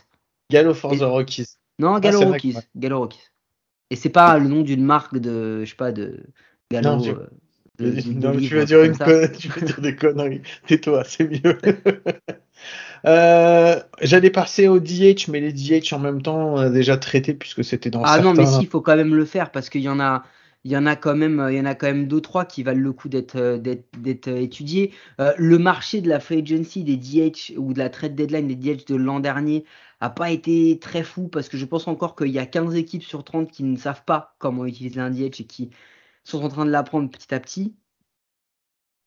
[0.50, 1.46] Gallo for Et- the Rockies.
[1.80, 2.58] Non, Ah, Gallo Rockies.
[2.76, 3.20] Gallo Rockies.
[3.90, 6.24] Et c'est pas le nom d'une marque de, je sais pas, de
[6.72, 6.96] Gallo.
[6.96, 7.28] Non, euh,
[7.80, 8.98] Non, tu vas dire une
[9.38, 10.42] tu vas dire des conneries.
[10.68, 11.58] Tais-toi, c'est mieux.
[13.08, 17.34] Euh, J'allais passer au DH, mais les DH en même temps, on a déjà traité
[17.34, 19.82] puisque c'était dans Ah non, mais si, il faut quand même le faire parce qu'il
[19.82, 20.24] y en a,
[20.64, 22.64] il y en a quand même, il y en a quand même deux trois qui
[22.64, 24.94] valent le coup d'être euh, d'être euh, étudiés.
[25.20, 28.56] Euh, le marché de la free agency des DH ou de la trade deadline des
[28.56, 29.66] DH de l'an dernier
[30.00, 33.04] a pas été très fou parce que je pense encore qu'il y a 15 équipes
[33.04, 35.72] sur 30 qui ne savent pas comment utiliser un DH et qui
[36.24, 37.76] sont en train de l'apprendre petit à petit.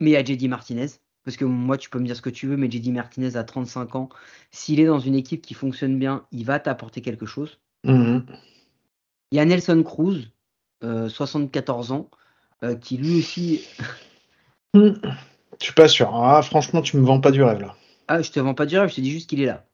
[0.01, 0.87] Mais il y a JD Martinez.
[1.25, 3.45] Parce que moi, tu peux me dire ce que tu veux, mais JD Martinez a
[3.45, 4.09] 35 ans.
[4.51, 7.61] S'il est dans une équipe qui fonctionne bien, il va t'apporter quelque chose.
[7.85, 8.27] Mhm.
[9.31, 10.29] Il y a Nelson Cruz,
[10.83, 12.11] euh, 74 ans,
[12.63, 13.63] euh, qui lui aussi.
[14.75, 14.91] Hmm.
[15.61, 16.13] Je suis pas sûr.
[16.13, 17.77] Ah, franchement, tu me vends pas du rêve là.
[18.09, 19.65] Ah, je te vends pas du rêve, je te dis juste qu'il est là.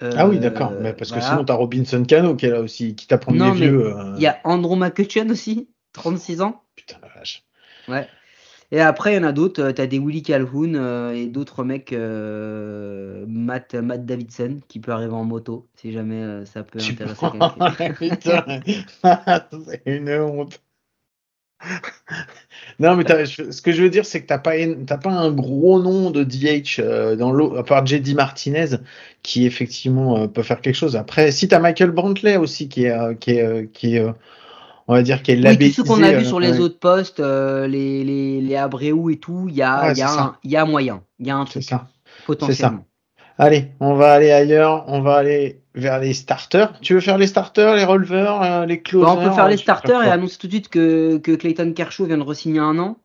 [0.00, 0.72] Euh, Ah oui, d'accord.
[0.80, 3.94] Mais parce que sinon, t'as Robinson Cano qui est là aussi, qui t'apprend les vieux.
[3.94, 6.62] euh, Il y a Andrew McCutcheon aussi, 36 ans.
[6.78, 7.42] Putain la vache.
[7.88, 8.06] Ouais.
[8.70, 9.62] Et après, il y en a d'autres.
[9.62, 14.92] euh, T'as des Willie Calhoun euh, et d'autres mecs, euh, Matt, Matt Davidson, qui peut
[14.92, 17.60] arriver en moto, si jamais euh, ça peut Tu- intéresser quelqu'un.
[18.60, 18.60] Putain,
[19.66, 20.60] c'est une honte.
[22.78, 24.52] Non, mais ce que je veux dire, c'est que t'as pas,
[24.98, 28.76] pas un gros nom de DH dans l'eau, à part JD Martinez,
[29.22, 30.94] qui effectivement peut faire quelque chose.
[30.94, 34.06] Après, si t'as Michael Brantley aussi, qui est, qui est, qui est,
[34.88, 35.74] on va dire, est Oui, labellisé.
[35.76, 39.10] tous ceux qu'on a vus euh, sur les autres postes, euh, les, les, les Abreu
[39.12, 40.20] et tout, il y a, y, a c'est ça.
[40.22, 41.02] un- il y a moyen.
[41.18, 41.86] Il y a un C'est truc, ça.
[42.26, 42.84] potentiellement.
[43.40, 44.84] Allez, on va aller ailleurs.
[44.88, 46.72] On va aller vers les starters.
[46.80, 49.56] Tu veux faire les starters, les releveurs, euh, les closers Bah, on peut faire les
[49.56, 52.96] starters et annoncer tout de suite que, que Clayton Kershaw vient de re-signer un an.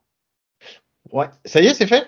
[1.12, 2.08] Ouais, ça y est, c'est fait?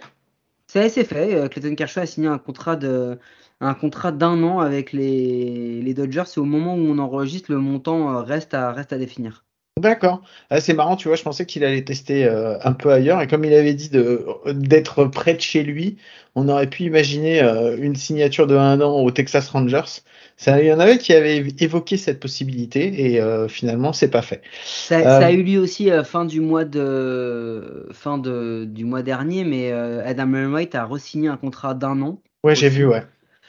[0.67, 1.47] C'est c'est fait.
[1.49, 3.19] Clayton Kershaw a signé un contrat de
[3.61, 6.23] un contrat d'un an avec les, les Dodgers.
[6.35, 9.44] Et au moment où on enregistre, le montant reste à reste à définir.
[9.77, 10.21] D'accord.
[10.49, 13.21] Ah, c'est marrant, tu vois, je pensais qu'il allait tester euh, un peu ailleurs.
[13.21, 15.97] Et comme il avait dit de d'être près de chez lui,
[16.33, 20.01] on aurait pu imaginer euh, une signature de un an au Texas Rangers.
[20.37, 24.21] Ça, il y en avait qui avaient évoqué cette possibilité et euh, finalement, c'est pas
[24.21, 24.41] fait.
[24.63, 28.85] Ça, Euh, ça a eu lieu aussi euh, fin du mois de fin de, du
[28.85, 32.21] mois dernier, mais euh, Adam Wainwright a re-signé un contrat d'un an.
[32.45, 33.03] Ouais, j'ai vu, ouais.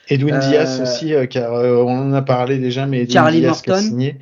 [0.09, 3.39] Edwin Euh, Diaz aussi, euh, car euh, on en a parlé déjà, mais Edwin Charlie
[3.39, 4.13] Diaz qui a Morton.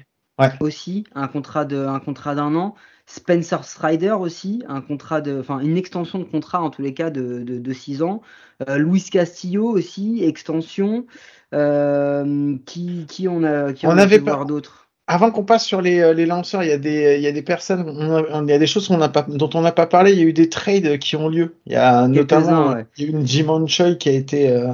[0.59, 2.75] Aussi, un contrat de un contrat d'un an.
[3.07, 7.11] Spencer Strider aussi, un contrat de, enfin une extension de contrat en tous les cas
[7.11, 8.21] de, de, de 6 ans.
[8.67, 11.05] Euh, Luis Castillo aussi, extension.
[11.53, 14.84] Euh, qui, qui on a, qui On on avait voir d'autres?
[15.07, 17.31] Avant qu'on passe sur les, euh, les lanceurs, il y a des, il y a
[17.31, 20.13] des personnes, on a- il y a des choses pas, dont on n'a pas parlé.
[20.13, 21.55] Il y a eu des trades qui ont lieu.
[21.67, 22.85] Il y a notamment ouais.
[22.97, 24.73] il y a eu une Jim Choi qui a été, euh,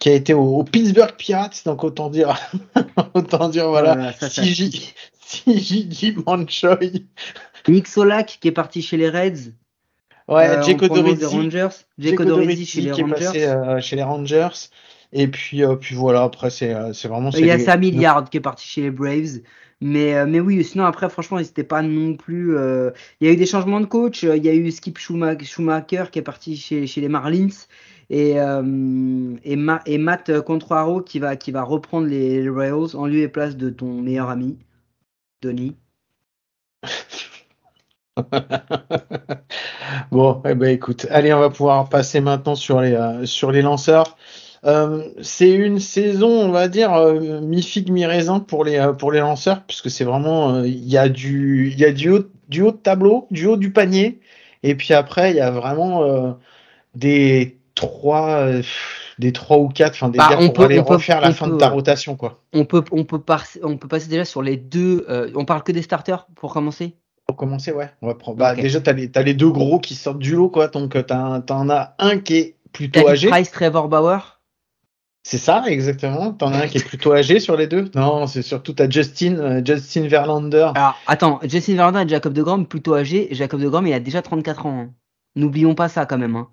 [0.00, 1.62] qui a été au, au Pittsburgh Pirates.
[1.66, 2.34] Donc autant dire,
[3.14, 3.94] autant dire voilà.
[3.96, 4.94] Voilà, ça, ça si J, pique.
[5.20, 6.78] si J- Jim Choi.
[7.68, 9.52] Nick Solak qui est parti chez les Reds.
[10.26, 11.68] Ouais, euh, Jake Rangers.
[11.98, 14.48] Jake Odorizzi chez les qui est passé euh, chez les Rangers.
[15.12, 16.22] Et puis, euh, puis voilà.
[16.22, 17.30] Après, c'est, c'est vraiment.
[17.30, 19.40] Il y a c'est- Sam Hilliard qui est parti chez les Braves.
[19.80, 22.56] Mais, euh, mais oui, sinon après, franchement, n'hésitez pas non plus.
[22.56, 24.24] euh, Il y a eu des changements de coach.
[24.24, 27.48] euh, Il y a eu Skip Schuma- Schumacher qui est parti chez, les Marlins.
[28.08, 28.36] Et,
[29.44, 33.28] et, Ma- et Matt Contraro qui va, qui va reprendre les, Royals en lieu et
[33.28, 34.58] place de ton meilleur ami,
[35.42, 35.76] Donny.
[40.10, 44.16] Bon, eh ben écoute, allez, on va pouvoir passer maintenant sur les sur les lanceurs.
[44.66, 48.92] Euh, c'est une saison, on va dire euh, mi figue mi raisin pour les euh,
[48.92, 52.24] pour les lanceurs, puisque c'est vraiment euh, il y a du y a du haut
[52.48, 54.20] du haut de tableau, du haut du panier,
[54.64, 56.36] et puis après il y a vraiment
[56.94, 58.46] des trois
[59.18, 61.20] des trois ou quatre, enfin des Bah, gars on pour peut- aller on peut- refaire
[61.20, 61.72] la on fin de peut, ta ouais.
[61.74, 62.40] rotation quoi.
[62.52, 65.06] On peut, on, peut par- on peut passer déjà sur les deux.
[65.34, 66.96] on parle que des starters pour commencer?
[67.26, 68.38] Pour commencer, ouais, on va prendre.
[68.38, 71.40] Bah déjà t'as les t'as les deux gros qui sortent du lot quoi, donc t'as
[71.40, 73.28] t'en as un qui est plutôt David âgé.
[73.28, 74.35] Price, Trevor Bauer.
[75.28, 76.30] C'est ça, exactement.
[76.32, 77.90] T'en as un qui est plutôt âgé sur les deux?
[77.96, 80.70] Non, c'est surtout t'as Justin, euh, Justin Verlander.
[80.76, 83.26] Alors, attends, Justin Verlander et Jacob de Grom, plutôt âgé.
[83.32, 84.78] Jacob de Grom, il a déjà 34 ans.
[84.82, 84.90] hein.
[85.34, 86.36] N'oublions pas ça quand même.
[86.36, 86.46] hein.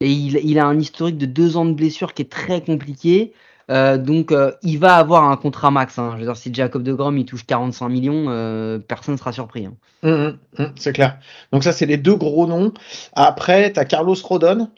[0.00, 3.32] Et il, il a un historique de deux ans de blessure qui est très compliqué.
[3.70, 5.98] Euh, donc, euh, il va avoir un contrat max.
[5.98, 6.10] Hein.
[6.14, 9.32] Je veux dire, si Jacob de Grom il touche 45 millions, euh, personne ne sera
[9.32, 9.64] surpris.
[9.64, 9.72] Hein.
[10.02, 11.18] Hum, hum, hum, c'est clair.
[11.52, 12.74] Donc, ça, c'est les deux gros noms.
[13.14, 14.68] Après, tu as Carlos Rodon.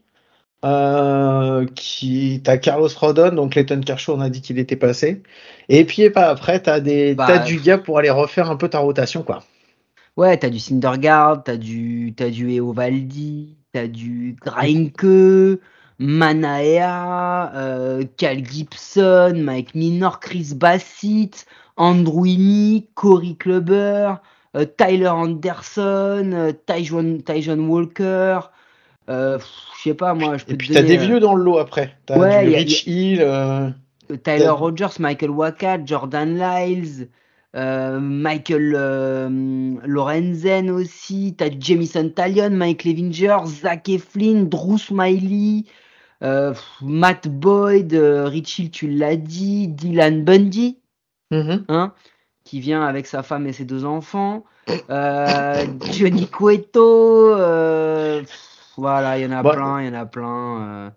[1.75, 5.23] Qui t'as Carlos Rodon donc Leighton Kershaw on a dit qu'il était passé
[5.69, 8.69] et puis pas après t'as des Bah, t'as du gars pour aller refaire un peu
[8.69, 9.43] ta rotation quoi
[10.19, 15.59] Ouais, t'as du Syndergaard, t'as du, t'as du Eovaldi, t'as du Greinke,
[15.99, 21.47] Manaea, euh, Cal Gibson, Mike Minor, Chris Bassett,
[21.79, 24.17] Andrew Heaney, Corey Kluber,
[24.55, 28.41] euh, Tyler Anderson, euh, Tyjon, Tyjon Walker.
[29.13, 29.39] Euh,
[29.77, 31.97] je sais pas, moi, je peux et puis t'as des vieux dans le lot après
[32.07, 33.69] t'as Ouais, du a- Rich Hill euh,
[34.11, 37.09] euh, Tyler Rogers, Michael Waka, Jordan Lyles,
[37.55, 45.65] euh, Michael euh, Lorenzen aussi, t'as Jamison Talion, Mike Levinger, Zach Eflin, Drew Smiley,
[46.23, 50.79] euh, Matt Boyd, euh, Rich Hill, tu l'as dit, Dylan Bundy,
[51.31, 51.65] mhm.
[51.69, 51.93] hein,
[52.45, 54.45] qui vient avec sa femme et ses deux enfants,
[54.91, 58.23] euh, Johnny Cueto, euh,
[58.83, 60.87] voilà, il y en a Bah, plein, il y en a plein.
[60.89, 60.91] euh.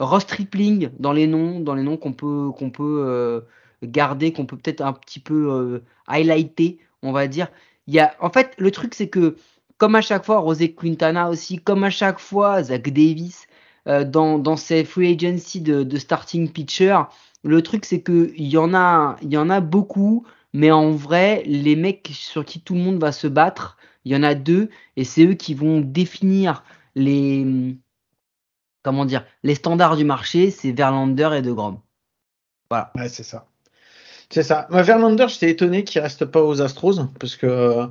[0.00, 3.40] Ross Tripling dans les noms, dans les noms qu'on peut qu'on peut euh,
[3.82, 7.48] garder, qu'on peut peut-être un petit peu euh, highlighter, on va dire.
[7.86, 9.36] Il y a, en fait, le truc c'est que
[9.78, 13.46] comme à chaque fois, Rosé Quintana aussi, comme à chaque fois, Zach Davis
[13.88, 16.98] euh, dans dans ces free agency de, de starting pitcher,
[17.44, 20.90] le truc c'est que il y en a il y en a beaucoup, mais en
[20.92, 24.34] vrai, les mecs sur qui tout le monde va se battre, il y en a
[24.34, 26.64] deux et c'est eux qui vont définir
[26.94, 27.76] les
[28.82, 31.80] comment dire les standards du marché, c'est Verlander et De Grom.
[32.70, 32.92] Voilà.
[32.96, 33.46] Ouais, c'est ça.
[34.30, 34.66] C'est ça.
[34.70, 37.88] Verlander, j'étais étonné qu'il reste pas aux Astros parce que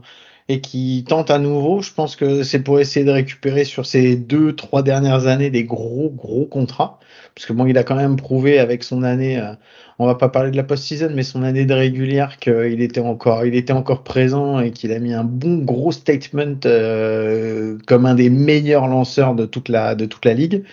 [0.50, 1.82] et qu'il tente à nouveau.
[1.82, 5.64] Je pense que c'est pour essayer de récupérer sur ces deux, trois dernières années des
[5.64, 7.00] gros, gros contrats.
[7.36, 9.54] Parce que bon, il a quand même prouvé avec son année, euh,
[10.00, 13.46] on va pas parler de la post-season, mais son année de régulière qu'il était encore,
[13.46, 18.16] il était encore présent et qu'il a mis un bon gros statement euh, comme un
[18.16, 20.64] des meilleurs lanceurs de toute la, de toute la ligue.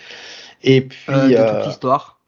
[0.62, 2.20] Et puis, Euh, de euh, toute l'histoire.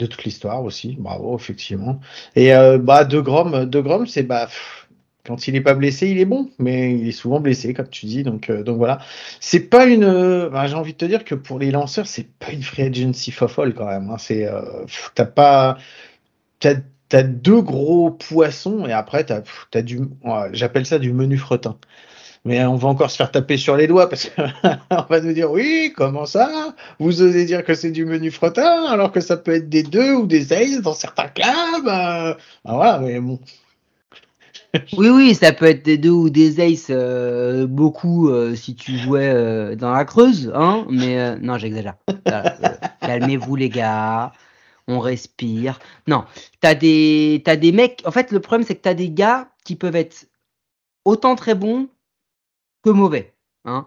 [0.00, 2.00] de toute l'histoire aussi, bravo, effectivement.
[2.34, 4.75] Et euh, bah, De Grom, De Grom, c'est bah, pff,
[5.26, 8.06] quand il est pas blessé, il est bon, mais il est souvent blessé, comme tu
[8.06, 8.22] dis.
[8.22, 8.98] Donc, euh, donc voilà.
[9.40, 10.04] C'est pas une.
[10.04, 12.82] euh, bah, J'ai envie de te dire que pour les lanceurs, c'est pas une free
[12.82, 14.10] agency folle quand même.
[14.10, 14.18] hein.
[14.18, 14.62] C'est, euh,
[15.14, 15.78] t'as pas,
[16.60, 16.74] t'as,
[17.22, 20.00] deux gros poissons et après t'as, du,
[20.52, 21.78] j'appelle ça du menu fretin.
[22.44, 25.50] Mais on va encore se faire taper sur les doigts parce qu'on va nous dire
[25.50, 26.74] oui, comment ça?
[27.00, 30.12] Vous osez dire que c'est du menu fretin alors que ça peut être des deux
[30.14, 33.40] ou des aces dans certains clubs euh, ah, Voilà, mais bon.
[34.96, 38.96] Oui, oui, ça peut être des deux ou des aces, euh, beaucoup euh, si tu
[38.98, 40.86] jouais euh, dans la Creuse, hein.
[40.90, 41.96] Mais non, j'exagère.
[43.00, 44.32] Calmez-vous les gars,
[44.88, 45.78] on respire.
[46.06, 46.24] Non,
[46.60, 48.02] t'as des t'as des mecs.
[48.04, 50.28] En fait, le problème c'est que t'as des gars qui peuvent être
[51.04, 51.88] autant très bons
[52.82, 53.34] que mauvais.
[53.64, 53.86] Hein.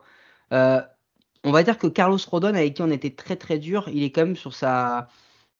[1.46, 4.12] On va dire que Carlos Rodon, avec qui on était très très dur, il est
[4.12, 5.08] quand même sur sa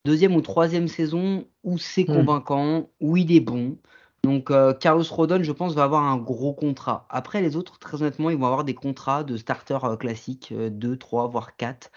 [0.06, 2.16] deuxième ou troisième saison où c'est Hmm.
[2.16, 3.78] convaincant, où il est bon.
[4.24, 7.06] Donc euh, Carlos Rodon, je pense, va avoir un gros contrat.
[7.10, 10.98] Après, les autres, très honnêtement, ils vont avoir des contrats de starters euh, classiques, 2,
[10.98, 11.90] 3, voire 4.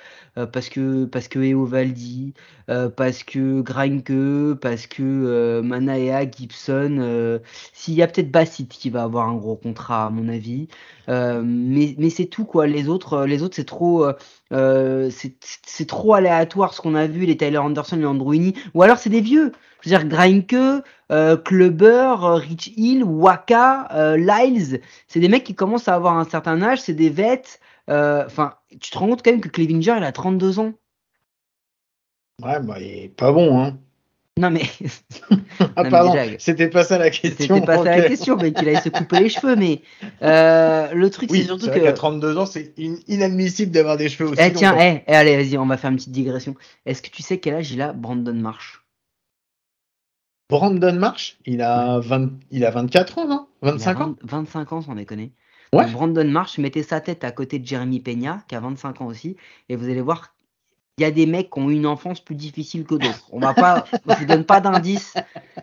[0.52, 2.34] parce que parce que Eovaldi,
[2.70, 6.98] euh, parce que Greinke, parce que euh, Manaea, Gibson.
[7.00, 7.40] euh,
[7.72, 10.68] S'il y a peut-être Bassett qui va avoir un gros contrat, à mon avis.
[11.08, 12.66] Euh, mais mais c'est tout, quoi.
[12.68, 14.06] Les autres, euh, les autres c'est trop...
[14.52, 18.54] euh, c'est trop aléatoire ce qu'on a vu, les Tyler Anderson, les Heaney.
[18.74, 19.52] Ou alors c'est des vieux.
[19.82, 25.44] Je veux dire, Greinke, euh, Kluber, euh, Rich Hill, Waka, euh, Lyles, c'est des mecs
[25.44, 27.58] qui commencent à avoir un certain âge, c'est des vets.
[27.88, 30.72] Enfin, tu te rends compte quand même que Clevinger, il a 32 ans.
[32.42, 33.78] Ouais, bah, il est pas bon, hein.
[34.38, 34.62] Non mais
[35.76, 37.56] Ah, pardon, c'était pas ça la question.
[37.56, 39.56] c'était pas ça la question, mais qu'il aille se couper les cheveux.
[39.56, 39.82] Mais
[40.22, 41.78] euh, le truc, Oui, c'est surtout que.
[41.78, 45.36] qu'à 32 ans, c'est in- inadmissible d'avoir des cheveux aussi Eh tiens, eh, eh, allez,
[45.36, 46.54] vas-y, on va faire une petite digression.
[46.86, 48.82] Est-ce que tu sais quel âge il a, Brandon Marsh?
[50.48, 53.48] Brandon Marsh, il a, 20, il a 24 ans, non?
[53.62, 54.14] Il a 25 ans?
[54.22, 55.32] 20 25 ans, sans déconner.
[55.72, 55.84] Ouais.
[55.84, 59.06] Donc, Brandon Marsh, mettez sa tête à côté de Jeremy Peña, qui a 25 ans
[59.06, 59.36] aussi,
[59.68, 60.31] et vous allez voir,
[60.98, 63.26] il y a des mecs qui ont une enfance plus difficile que d'autres.
[63.32, 65.14] On va pas, je vous donne pas d'indice,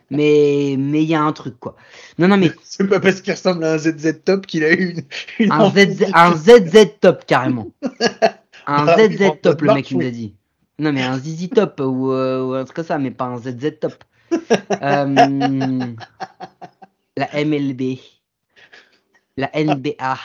[0.10, 1.76] mais mais il y a un truc quoi.
[2.18, 4.90] Non non mais C'est pas parce qu'il ressemble à un ZZ Top qu'il a eu
[4.92, 7.72] une, une un enfance ZZ, un ZZ top carrément.
[8.68, 10.36] Un Ah ZZ Brandon top le mec il nous a dit.
[10.78, 13.38] Non mais un ZZ top ou, euh, ou un truc comme ça, mais pas un
[13.38, 13.94] ZZ top.
[14.82, 15.96] Euh,
[17.18, 17.98] la MLB,
[19.38, 20.18] la NBA.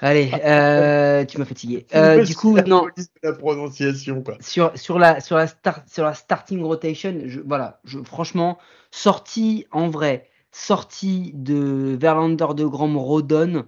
[0.00, 1.86] Allez, euh, tu m'as fatigué.
[1.94, 2.86] Euh, du coup, non.
[3.22, 4.36] La prononciation, quoi.
[4.40, 5.46] Sur, sur, la, sur, la
[5.86, 8.58] sur la starting rotation, je, voilà, je, franchement,
[8.90, 13.66] sortie en vrai, sortie de Verlander de Grand Rodon.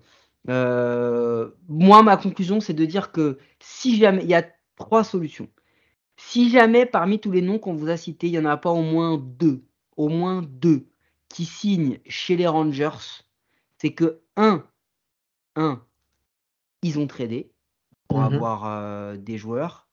[0.48, 4.44] Euh, moi, ma conclusion, c'est de dire que si jamais, il y a
[4.76, 5.48] trois solutions.
[6.16, 8.70] Si jamais parmi tous les noms qu'on vous a cités, il n'y en a pas
[8.70, 9.64] au moins deux,
[9.96, 10.86] au moins deux,
[11.28, 13.24] qui signent chez les Rangers,
[13.78, 14.64] c'est que un,
[15.56, 15.82] un,
[16.84, 17.50] ils ont tradé
[18.08, 18.34] pour mhm.
[18.34, 19.88] avoir euh, des joueurs.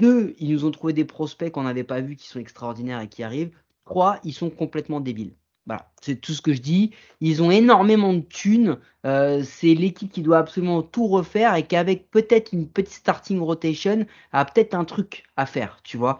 [0.00, 3.08] Deux, ils nous ont trouvé des prospects qu'on n'avait pas vus qui sont extraordinaires et
[3.08, 3.52] qui arrivent.
[3.84, 5.34] Trois, ils sont complètement débiles.
[5.66, 6.92] Voilà, c'est tout ce que je dis.
[7.20, 8.78] Ils ont énormément de thunes.
[9.06, 14.06] Euh, c'est l'équipe qui doit absolument tout refaire et qu'avec peut-être une petite starting rotation,
[14.32, 16.18] a peut-être un truc à faire, tu vois.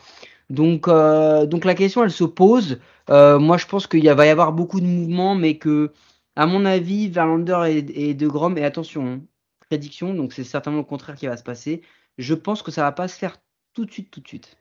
[0.51, 2.79] Donc, euh, donc la question, elle se pose.
[3.09, 5.93] moi, je pense qu'il va y avoir beaucoup de mouvements, mais que,
[6.37, 9.21] à mon avis, Verlander et, De Grom, et attention, hein,
[9.69, 11.83] prédiction, donc c'est certainement le contraire qui va se passer.
[12.17, 13.39] Je pense que ça va pas se faire
[13.75, 14.57] tout de suite, tout de suite.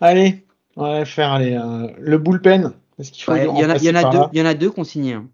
[0.00, 2.72] Allez, on va faire euh, le bullpen.
[2.98, 5.28] Il y, en a, y, en a deux, y en a deux qu'on hein.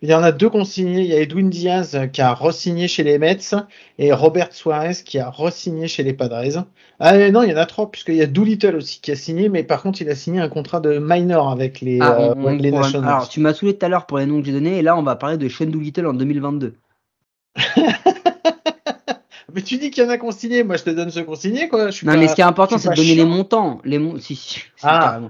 [0.00, 1.02] Il y en a deux consignés.
[1.02, 3.54] Il y a Edwin Diaz qui a re-signé chez les Mets
[3.98, 6.64] et Robert Suarez qui a re-signé chez les Padres.
[7.00, 9.48] Ah non, il y en a trois puisqu'il y a Doolittle aussi qui a signé,
[9.48, 12.70] mais par contre il a signé un contrat de minor avec les, ah, euh, les
[12.70, 13.08] Nationals.
[13.08, 14.96] Alors tu m'as saoulé tout à l'heure pour les noms que j'ai donnés et là
[14.96, 16.74] on va parler de Sean Doolittle en 2022.
[19.54, 21.90] mais tu dis qu'il y en a consigné, moi je te donne ce consigné quoi.
[22.02, 23.80] non mais ce qui est important c'est de donner les montants.
[23.84, 25.20] Les si, si, ah.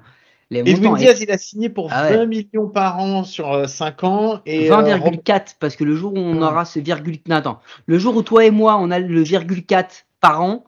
[0.51, 4.07] Les Edwin Diaz, il a signé pour 20 ah millions par an sur 5 euh,
[4.07, 4.41] ans.
[4.47, 7.19] et 20,4 euh, parce que le jour où on aura ce virgule...
[7.29, 7.61] Non, attends.
[7.87, 10.65] Le jour où toi et moi, on a le virgule 4 par an,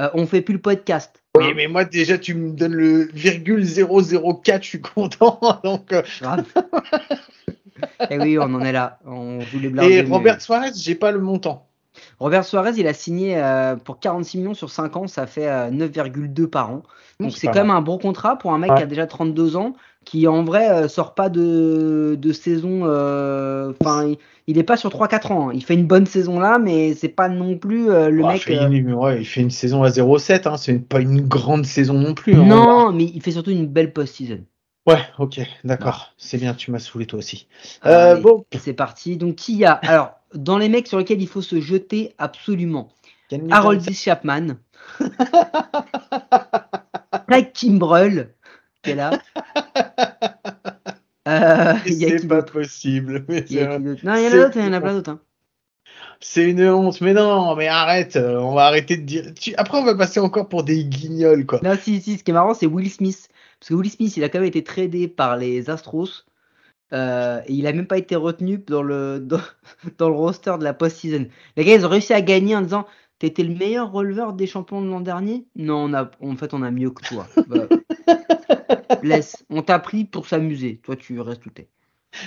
[0.00, 1.22] euh, on fait plus le podcast.
[1.38, 5.38] Oui, mais moi déjà, tu me donnes le virgule 004, je suis content.
[5.64, 6.02] Donc, euh.
[8.00, 8.98] Et eh oui, on en est là.
[9.06, 9.38] On
[9.82, 11.66] et Robert Suarez, j'ai pas le montant.
[12.18, 16.46] Robert Suarez, il a signé euh, pour 46 millions sur 5 ans, ça fait 9,2
[16.46, 16.82] par an.
[17.20, 19.74] Donc c'est quand même un bon contrat pour un mec qui a déjà 32 ans,
[20.04, 22.82] qui en vrai sort pas de, de saison.
[23.80, 24.14] Enfin,
[24.46, 25.48] il est pas sur 3-4 ans.
[25.48, 25.52] Hein.
[25.54, 28.48] Il fait une bonne saison là, mais c'est pas non plus euh, le mec.
[28.48, 30.56] Euh, il fait une saison à 0-7, hein.
[30.56, 32.34] c'est pas une grande saison non plus.
[32.34, 32.44] Hein.
[32.44, 34.40] non, mais il fait surtout une belle post-season.
[34.86, 36.12] Ouais, ok, d'accord.
[36.16, 37.46] C'est bien, tu m'as saoulé toi aussi.
[37.86, 38.44] Euh, bon.
[38.58, 39.16] C'est parti.
[39.16, 39.72] Donc, qui y a?
[39.74, 42.88] Alors, dans les mecs sur lesquels il faut se jeter absolument
[43.50, 44.56] Harold Chapman.
[47.28, 48.34] Mike Kimbrell,
[48.82, 49.10] qui est là.
[51.28, 53.24] Euh, c'est pas possible.
[53.28, 55.10] non, il y en a d'autres, il y en a plein d'autres.
[55.10, 55.20] Hein.
[56.18, 59.32] C'est une honte, mais non, mais arrête, euh, on va arrêter de dire.
[59.56, 61.60] Après, on va passer encore pour des guignols, quoi.
[61.62, 63.28] Non, si, si, ce qui est marrant, c'est Will Smith.
[63.62, 66.26] Parce que Will Smith, il a quand même été tradé par les Astros.
[66.92, 69.20] Euh, et il a même pas été retenu dans le,
[69.98, 71.28] dans, le roster de la post-season.
[71.56, 72.86] Les gars, ils ont réussi à gagner en disant
[73.20, 75.46] T'étais le meilleur releveur des champions de l'an dernier?
[75.54, 77.28] Non, on a, en fait, on a mieux que toi.
[77.46, 77.68] Bah,
[79.04, 79.46] laisse.
[79.48, 80.80] On t'a pris pour s'amuser.
[80.82, 81.68] Toi, tu restes tout est.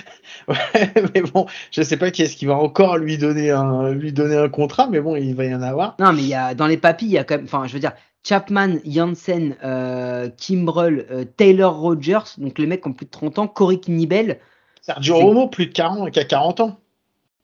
[0.48, 4.12] Ouais, mais bon, je sais pas qui est-ce qui va encore lui donner un lui
[4.12, 5.96] donner un contrat, mais bon, il va y en avoir.
[5.98, 7.72] Non, mais il y a dans les papilles, il y a quand même, enfin, je
[7.72, 7.92] veux dire,
[8.26, 13.38] Chapman, Janssen, euh, Kimbrell, euh, Taylor Rogers, donc les mecs qui ont plus de 30
[13.38, 14.40] ans, Corey Knibel.
[14.82, 16.78] Sergio Romo, plus de 40, qui a 40 ans.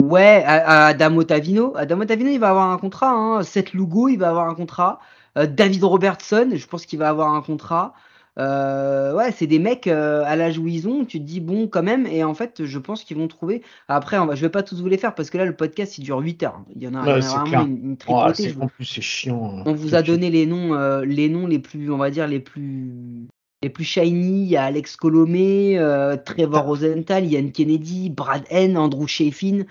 [0.03, 1.73] Ouais, Adamo Tavino.
[1.77, 3.11] Adamo Tavino, il va avoir un contrat.
[3.11, 3.45] Hein.
[3.45, 4.99] Seth Lugo, il va avoir un contrat.
[5.39, 7.95] Euh, David Robertson, je pense qu'il va avoir un contrat.
[8.39, 12.07] Euh, ouais, c'est des mecs euh, à ils ont, tu te dis bon quand même,
[12.07, 13.63] et en fait, je pense qu'ils vont trouver.
[13.89, 15.99] Après, on va, je vais pas tous vous les faire parce que là, le podcast
[15.99, 16.63] il dure 8 heures.
[16.75, 18.55] Il y en a, vraiment une, tripotée.
[18.59, 19.59] en plus, c'est chiant.
[19.59, 19.63] Hein.
[19.67, 22.41] On vous a donné les noms, euh, les noms les plus, on va dire les
[22.41, 23.29] plus,
[23.63, 24.45] les plus shiny.
[24.45, 25.77] Il y a Alex Colomé,
[26.25, 29.65] Trevor Rosenthal, Ian Kennedy, Brad N, Andrew Sheffin,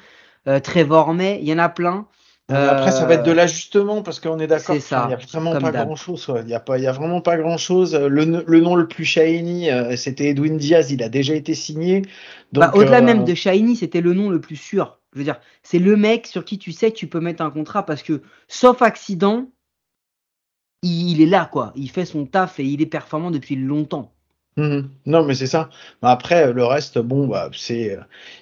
[0.64, 1.40] Trevor May.
[1.42, 2.06] Il y en a plein.
[2.52, 4.76] Après, ça va être de euh, l'ajustement parce qu'on est d'accord.
[4.76, 6.32] Il n'y a vraiment pas grand chose.
[6.40, 7.96] Il n'y a, pas, y a vraiment pas grand chose.
[7.96, 10.92] Le, nom le plus shiny, euh, c'était Edwin Diaz.
[10.92, 12.04] Il a déjà été signé.
[12.54, 15.00] Bah, au-delà euh, même de shiny, c'était le nom le plus sûr.
[15.14, 17.52] Je veux dire, c'est le mec sur qui tu sais que tu peux mettre un
[17.52, 19.50] contrat parce que, sauf accident,
[20.84, 21.74] il est là, quoi.
[21.76, 24.14] Il fait son taf et il est performant depuis longtemps.
[24.58, 24.90] Mhm.
[25.06, 25.70] Non, mais c'est ça.
[26.02, 27.98] Après, le reste, bon, bah, c'est.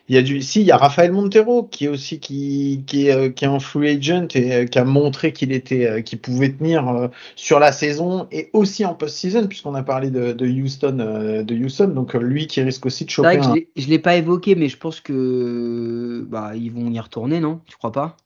[0.07, 0.41] Il y a du.
[0.41, 3.47] Si, il y a Rafael Montero qui est aussi qui, qui, est, euh, qui est
[3.47, 7.59] un free agent et euh, qui a montré qu'il était, euh, qu'il pouvait tenir sur
[7.59, 11.89] la saison et aussi en post-season puisqu'on a parlé de, de Houston, de Houston.
[11.89, 13.37] Donc lui qui risque aussi de choper.
[13.37, 13.55] Un...
[13.75, 17.61] Je l'ai pas évoqué, mais je pense que bah ils vont y retourner, non?
[17.67, 18.17] Tu crois pas?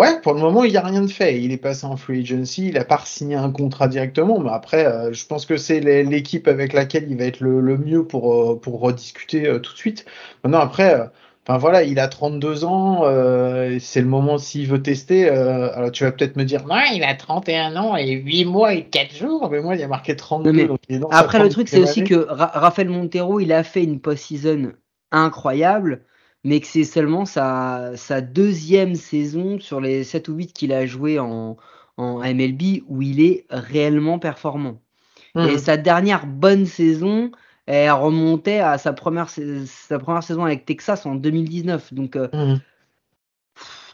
[0.00, 1.42] Ouais, pour le moment, il n'y a rien de fait.
[1.42, 4.86] Il est passé en free agency, il n'a pas signé un contrat directement, mais après,
[4.86, 8.58] euh, je pense que c'est l'équipe avec laquelle il va être le, mieux pour, euh,
[8.58, 10.06] pour rediscuter euh, tout de suite.
[10.42, 11.10] Maintenant, après,
[11.48, 13.02] Enfin voilà, il a 32 ans,
[13.80, 15.28] c'est le moment s'il veut tester.
[15.28, 18.84] Alors tu vas peut-être me dire, non, il a 31 ans et 8 mois et
[18.84, 20.52] 4 jours, mais moi il a marqué 32.
[20.52, 23.40] Mais- donc il est dans Après, le truc, c'est aussi 30e que Ra- Rafael Montero,
[23.40, 24.72] il a fait une post-season
[25.10, 26.02] incroyable,
[26.44, 30.86] mais que c'est seulement sa, sa deuxième saison sur les 7 ou 8 qu'il a
[30.86, 31.56] joué en,
[31.96, 34.80] en MLB où il est réellement performant.
[35.34, 35.54] année.
[35.54, 37.30] Et sa dernière bonne saison,
[37.66, 41.92] elle remontait à sa première, sa- première saison avec Texas en 2019.
[41.94, 42.60] Donc, euh, Mhm.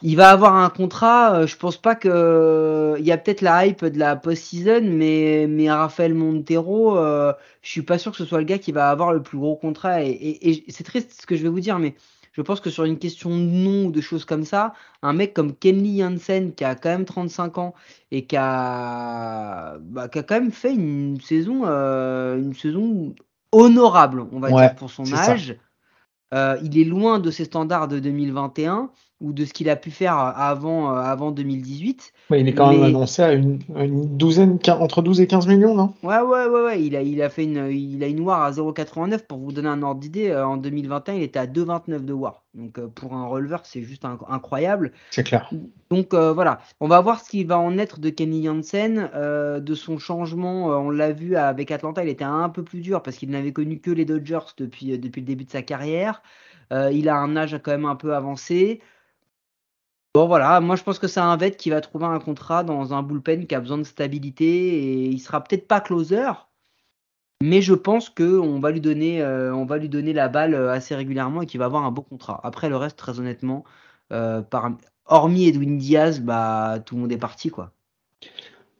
[0.03, 1.39] il va avoir un contrat.
[1.41, 2.95] euh, je pense pas que.
[2.99, 7.69] Il y a peut-être la hype de la post-season, mais, mais Rafael Montero, euh, je
[7.69, 10.03] suis pas sûr que ce soit le gars qui va avoir le plus gros contrat.
[10.03, 11.95] Et, et- et c'est triste ce que je vais vous dire, mais
[12.37, 15.33] je pense que sur une question de nom ou de choses comme ça, un mec
[15.33, 17.73] comme Kenley Jansen, qui a quand même 35 ans
[18.11, 23.15] et qui a, bah, qui a quand même fait une saison, euh, une saison
[23.51, 25.57] honorable, on va Ouais, dire, pour son âge.
[26.33, 29.89] Euh, il est loin de ses standards de 2021 ou de ce qu'il a pu
[29.91, 32.13] faire avant, euh, avant 2018.
[32.29, 33.59] Ouais, il est quand même annoncé à une,
[34.17, 35.93] douzaine, entre 12 et 15 millions, non?
[36.03, 36.83] Ouais, ouais, ouais, ouais.
[36.83, 39.25] Il a, il a fait une, il a une WAR à 0,89.
[39.27, 42.43] Pour vous donner un ordre d'idée, euh, en 2021, il était à 2,29 de WAR.
[42.53, 44.91] Donc euh, pour un releveur, c'est juste inc- incroyable.
[45.11, 45.49] C'est clair.
[45.89, 49.59] Donc euh, voilà, on va voir ce qui va en être de Kenny Jansen, euh,
[49.59, 50.71] de son changement.
[50.71, 53.53] euh, on l'a vu avec Atlanta, il était un peu plus dur parce qu'il n'avait
[53.53, 56.21] connu que les Dodgers depuis, euh, depuis le début de sa carrière.
[56.73, 58.81] Euh, il a un âge quand même un peu avancé.
[60.17, 62.91] Bon voilà, moi je pense que c'est un vet qui va trouver un contrat dans
[62.91, 66.31] un bullpen qui a besoin de stabilité et il sera peut-être pas closer,
[67.43, 70.55] mais je pense que on va lui donner, euh, on va lui donner la balle
[70.55, 72.41] euh, assez régulièrement et qu'il va avoir un beau contrat.
[72.43, 73.63] Après le reste, très honnêtement,
[74.11, 74.71] euh, par,
[75.05, 77.73] hormis Edwin Diaz, bah tout le monde est parti quoi.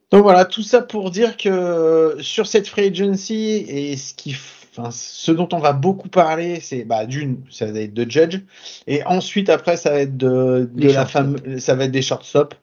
[0.10, 4.36] Donc voilà, tout ça pour dire que sur cette free agency et ce qui,
[4.78, 8.42] enfin, ce dont on va beaucoup parler, c'est bah d'une, ça va être de Judge,
[8.86, 12.56] et ensuite après ça va être de, la femme, ça va être des shortstop.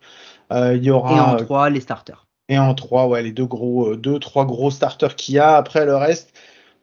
[0.52, 2.26] Euh, il y Et aura en 3, les starters.
[2.48, 5.56] et en trois, ouais, les deux gros, euh, deux trois gros starters qu'il y a.
[5.56, 6.32] Après le reste,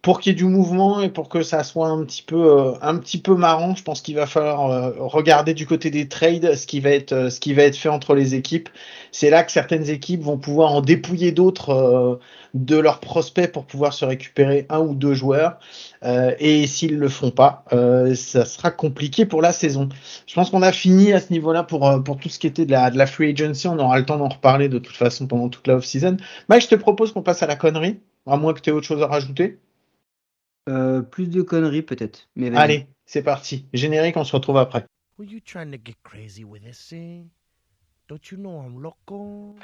[0.02, 2.74] pour qu'il y ait du mouvement et pour que ça soit un petit peu, euh,
[2.82, 6.56] un petit peu marrant, je pense qu'il va falloir euh, regarder du côté des trades
[6.56, 8.70] ce qui va être, euh, ce qui va être fait entre les équipes.
[9.12, 12.20] C'est là que certaines équipes vont pouvoir en dépouiller d'autres
[12.54, 15.60] de leurs prospects pour pouvoir se récupérer un ou deux joueurs.
[16.40, 17.66] Et s'ils le font pas,
[18.16, 19.90] ça sera compliqué pour la saison.
[20.28, 22.72] Je pense qu'on a fini à ce niveau-là pour, pour tout ce qui était de
[22.72, 23.68] la, de la free agency.
[23.68, 26.16] On aura le temps d'en reparler de toute façon pendant toute la off-season.
[26.48, 28.88] Mike, je te propose qu'on passe à la connerie, à moins que tu aies autre
[28.88, 29.60] chose à rajouter.
[30.70, 32.30] Euh, plus de conneries peut-être.
[32.36, 32.56] Mais.
[32.56, 33.66] Allez, c'est parti.
[33.74, 34.86] Générique, on se retrouve après.
[35.18, 37.30] Were you trying to get crazy with this thing?
[38.08, 39.56] Don't you know I'm loco?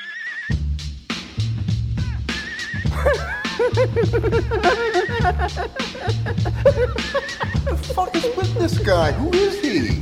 [7.93, 9.11] fuck is with this guy?
[9.13, 10.01] Who is he?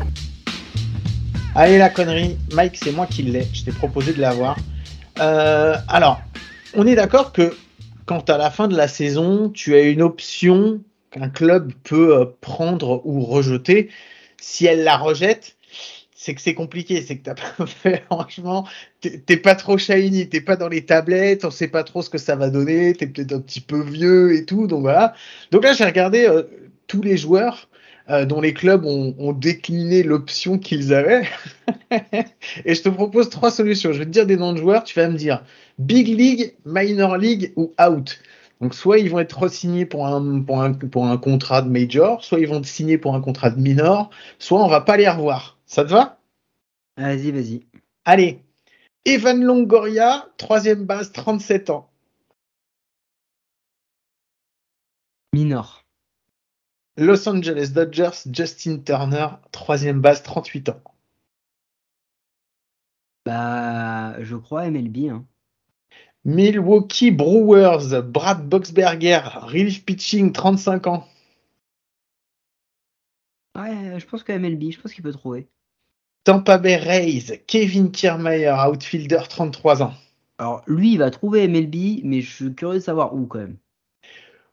[1.56, 2.38] Allez, la connerie.
[2.54, 3.48] Mike, c'est moi qui l'ai.
[3.54, 4.58] Je t'ai proposé de l'avoir.
[5.20, 6.22] Euh, alors,
[6.76, 7.56] on est d'accord que
[8.06, 10.82] quand à la fin de la saison, tu as une option
[11.12, 13.90] qu'un club peut euh, prendre ou rejeter.
[14.40, 15.56] Si elle la rejette,
[16.16, 17.02] c'est que c'est compliqué.
[17.02, 18.68] C'est que t'as pas fait, franchement,
[19.02, 22.18] t'es pas trop shiny, t'es pas dans les tablettes, on sait pas trop ce que
[22.18, 24.68] ça va donner, t'es peut-être un petit peu vieux et tout.
[24.68, 25.14] Donc voilà.
[25.52, 26.44] Donc là, j'ai regardé euh,
[26.88, 27.70] tous les joueurs
[28.10, 31.28] euh, dont les clubs ont, ont décliné l'option qu'ils avaient.
[32.66, 33.94] et je te propose trois solutions.
[33.94, 35.44] Je vais te dire des noms de joueurs, tu vas me dire
[35.80, 38.20] Big League, Minor League ou Out.
[38.62, 42.24] Donc soit ils vont être signés pour un, pour, un, pour un contrat de Major,
[42.24, 45.10] soit ils vont être signés pour un contrat de Minor, soit on va pas les
[45.10, 45.58] revoir.
[45.66, 46.20] Ça te va?
[46.98, 47.66] Vas-y, vas-y.
[48.06, 48.40] Allez.
[49.06, 51.90] Evan Longoria, troisième base, 37 ans.
[55.34, 55.85] Minor.
[56.98, 60.82] Los Angeles Dodgers, Justin Turner, troisième base, 38 ans.
[63.26, 65.10] Bah, je crois MLB.
[65.10, 65.26] Hein.
[66.24, 71.08] Milwaukee Brewers, Brad Boxberger, relief pitching, 35 ans.
[73.58, 75.48] Ouais, je pense que MLB, je pense qu'il peut trouver.
[76.24, 79.94] Tampa Bay Rays, Kevin Kiermaier, outfielder, 33 ans.
[80.38, 83.58] Alors, lui, il va trouver MLB, mais je suis curieux de savoir où quand même.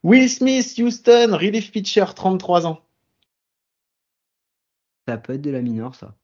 [0.02, 2.80] Will Smith, Houston, relief pitcher, 33 ans.
[5.06, 6.14] Ça peut être de la minor, ça.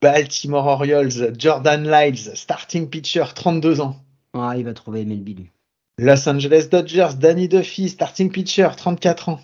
[0.00, 3.96] Baltimore Orioles, Jordan Lyles, starting pitcher, 32 ans.
[4.32, 5.50] Ah, il va trouver MLB, lui.
[5.98, 9.40] Los Angeles Dodgers, Danny Duffy, starting pitcher, 34 ans.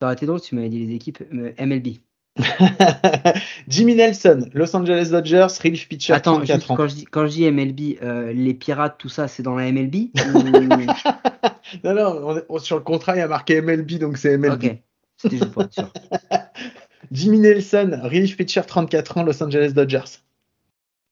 [0.00, 1.98] Ça aurait été drôle si tu m'avais dit les équipes euh, MLB.
[3.68, 6.76] Jimmy Nelson, Los Angeles Dodgers, relief pitcher, Attends, 34 juste, ans.
[6.76, 9.70] quand, je dis, quand je dis MLB, euh, les pirates, tout ça, c'est dans la
[9.70, 10.38] MLB ou-
[11.84, 14.64] Non, non, on- on- sur le contrat, il y a marqué MLB, donc c'est MLB.
[14.64, 14.76] Ok.
[15.16, 15.92] C'était juste pour être sûr.
[17.10, 20.20] Jimmy Nelson, relief pitcher, 34 ans, Los Angeles Dodgers.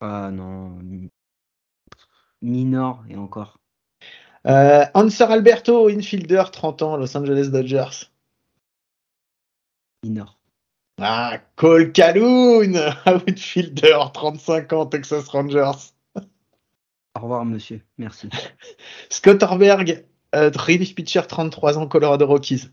[0.01, 0.69] Ah non.
[0.83, 1.09] mi-
[2.41, 3.57] Minor et encore.
[4.45, 8.11] Euh, Hanser Alberto, infielder, 30 ans, Los Angeles Dodgers.
[10.03, 10.36] Minor.
[10.99, 12.75] Ah, Cole Calhoun,
[13.05, 15.93] outfielder, 35 ans, Texas Rangers.
[16.15, 17.81] Au revoir, monsieur.
[17.97, 18.29] Merci.
[19.09, 22.69] Scott Orberg, euh, relief pitcher, 33 ans, Colorado Rockies.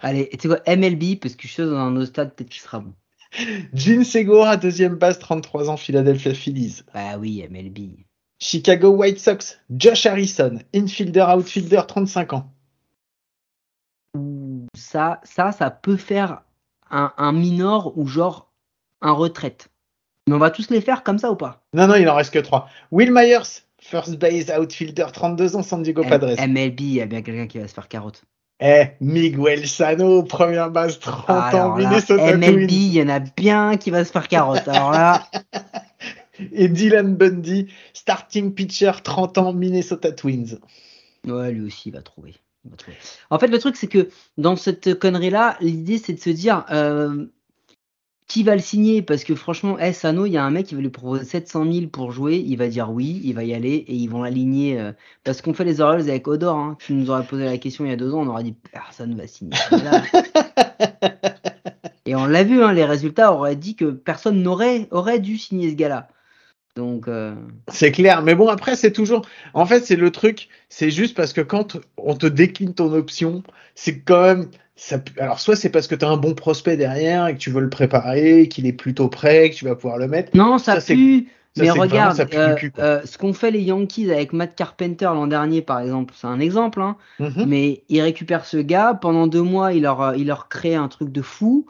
[0.00, 2.62] Allez, tu sais quoi, MLB, parce que je suis dans un autre stade, peut-être qu'il
[2.62, 2.94] sera bon.
[3.74, 6.82] Gene Segura, deuxième base, 33 ans, Philadelphia Phillies.
[6.94, 8.06] Bah oui, MLB.
[8.38, 12.52] Chicago White Sox, Josh Harrison, infielder, outfielder, 35 ans.
[14.76, 16.42] Ça, ça, ça peut faire
[16.90, 18.50] un, un minor ou genre
[19.00, 19.68] un retraite.
[20.28, 21.62] Mais on va tous les faire comme ça ou pas?
[21.72, 22.68] Non, non, il en reste que 3.
[22.90, 26.36] Will Myers, first base, outfielder, 32 ans, San Diego Padres.
[26.38, 28.22] MLB, il y a bien quelqu'un qui va se faire carotte.
[28.62, 33.76] Eh, Miguel Sano, première base, 30 ans, là, Minnesota MLB, il y en a bien
[33.78, 34.68] qui va se faire carotte.
[34.68, 35.26] Alors là,
[36.52, 40.58] Et Dylan Bundy, starting pitcher, 30 ans, Minnesota Twins.
[41.26, 42.34] ouais, lui aussi, il va trouver.
[43.30, 47.26] En fait, le truc, c'est que dans cette connerie-là, l'idée, c'est de se dire euh,
[48.30, 49.02] qui va le signer?
[49.02, 51.72] Parce que franchement, eh, Sano, il y a un mec qui va lui proposer 700
[51.72, 52.36] 000 pour jouer.
[52.36, 54.78] Il va dire oui, il va y aller et ils vont l'aligner.
[54.78, 54.92] euh,
[55.24, 56.56] parce qu'on fait les Orioles avec Odor.
[56.56, 56.76] Hein.
[56.80, 59.16] Tu nous aurais posé la question il y a deux ans, on aurait dit personne
[59.16, 59.56] va signer.
[62.06, 65.70] Et on l'a vu, hein, les résultats auraient dit que personne n'aurait aurait dû signer
[65.70, 66.08] ce gars-là.
[66.76, 67.34] Donc, euh,
[67.68, 69.26] C'est clair, mais bon, après, c'est toujours.
[69.54, 73.42] En fait, c'est le truc, c'est juste parce que quand on te décline ton option,
[73.74, 74.46] c'est quand même.
[74.76, 74.98] Ça...
[75.18, 77.60] Alors, soit c'est parce que tu as un bon prospect derrière et que tu veux
[77.60, 80.34] le préparer, qu'il est plutôt prêt, que tu vas pouvoir le mettre.
[80.34, 81.26] non, ça, Ça, pue.
[81.54, 85.04] ça, mais vraiment, regarde, euh, cul, euh, ce qu'ont fait les Yankees avec Matt Carpenter
[85.06, 86.80] l'an dernier, par exemple, c'est un exemple.
[86.80, 87.44] Hein, Mhm.
[87.46, 91.10] mais ils récupèrent ce gars pendant deux mois, il leur, il leur crée un truc
[91.12, 91.66] de fou.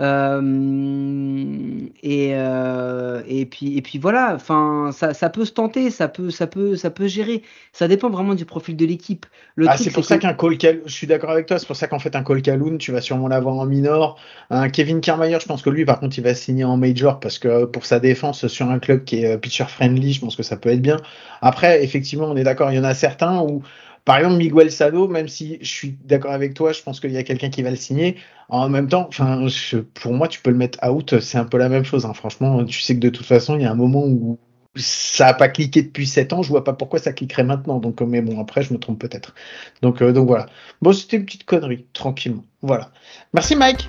[0.00, 6.06] Euh, et, euh, et puis et puis voilà, enfin ça, ça peut se tenter, ça
[6.06, 7.42] peut ça peut ça peut gérer.
[7.72, 9.26] Ça dépend vraiment du profil de l'équipe.
[9.66, 11.98] Ah, c'est pour ça qu'un Cole je suis d'accord avec toi, c'est pour ça qu'en
[11.98, 14.20] fait un Cole Calhoun, tu vas sûrement l'avoir en minor.
[14.50, 17.38] Un Kevin Kiermaier, je pense que lui, par contre, il va signer en major parce
[17.40, 20.44] que pour sa défense sur un club qui est euh, pitcher friendly, je pense que
[20.44, 20.98] ça peut être bien.
[21.42, 23.62] Après, effectivement, on est d'accord, il y en a certains où,
[24.04, 27.18] par exemple, Miguel Sano, même si je suis d'accord avec toi, je pense qu'il y
[27.18, 28.16] a quelqu'un qui va le signer.
[28.48, 29.46] En même temps, enfin,
[29.94, 32.06] pour moi, tu peux le mettre out, c'est un peu la même chose.
[32.06, 32.14] hein.
[32.14, 34.38] Franchement, tu sais que de toute façon, il y a un moment où
[34.76, 37.78] ça a pas cliqué depuis 7 ans, je vois pas pourquoi ça cliquerait maintenant.
[37.78, 39.34] Donc, mais bon, après, je me trompe peut-être.
[39.82, 40.46] Donc, euh, donc voilà.
[40.80, 42.44] Bon, c'était une petite connerie, tranquillement.
[42.62, 42.90] Voilà.
[43.34, 43.88] Merci Mike.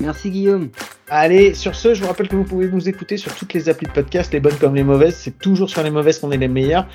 [0.00, 0.70] Merci Guillaume.
[1.08, 3.86] Allez, sur ce, je vous rappelle que vous pouvez nous écouter sur toutes les applis
[3.86, 5.14] de podcast, les bonnes comme les mauvaises.
[5.16, 6.88] C'est toujours sur les mauvaises qu'on est les meilleurs.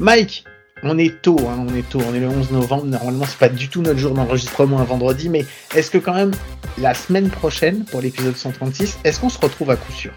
[0.00, 0.44] Mike,
[0.82, 2.84] on est tôt, hein, on est tôt, on est le 11 novembre.
[2.84, 6.32] Normalement, c'est pas du tout notre jour d'enregistrement un vendredi, mais est-ce que quand même
[6.78, 10.12] la semaine prochaine, pour l'épisode 136, est-ce qu'on se retrouve à coup sûr?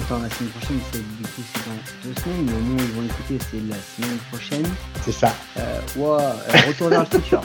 [0.00, 2.84] Attends, la semaine prochaine, c'est du coup c'est dans deux semaines, mais au moment où
[2.84, 4.66] ils vont écouter, c'est la semaine prochaine.
[5.02, 5.32] C'est ça.
[5.58, 6.32] Euh, wow, euh,
[6.66, 7.40] retour vers le futur.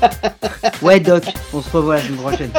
[0.82, 2.50] ouais Doc, on se revoit la semaine prochaine.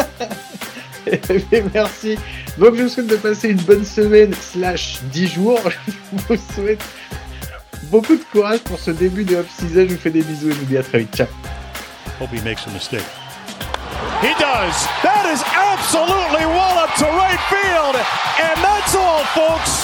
[1.73, 2.17] Merci.
[2.57, 5.59] Donc, je vous souhaite de passer une bonne semaine slash 10 jours.
[5.87, 6.83] Je vous souhaite
[7.91, 9.85] beaucoup de courage pour ce début de off-season.
[9.87, 11.13] Je vous fais des bisous et je vous dis à très vite.
[11.13, 11.27] Ciao.
[12.19, 13.03] Hope he makes a mistake.
[14.23, 14.73] He does.
[15.03, 17.99] That is absolutely well up to right field.
[18.39, 19.83] And that's all, folks.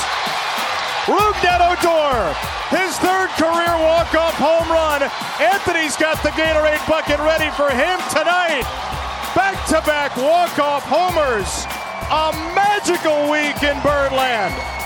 [1.06, 2.36] Rougned Odor,
[2.72, 5.04] his third career walk-off home run.
[5.42, 8.64] Anthony's got the Gatorade bucket ready for him tonight.
[9.36, 11.68] Back-to-back walk-off homers.
[12.10, 14.77] A magical week in Birdland.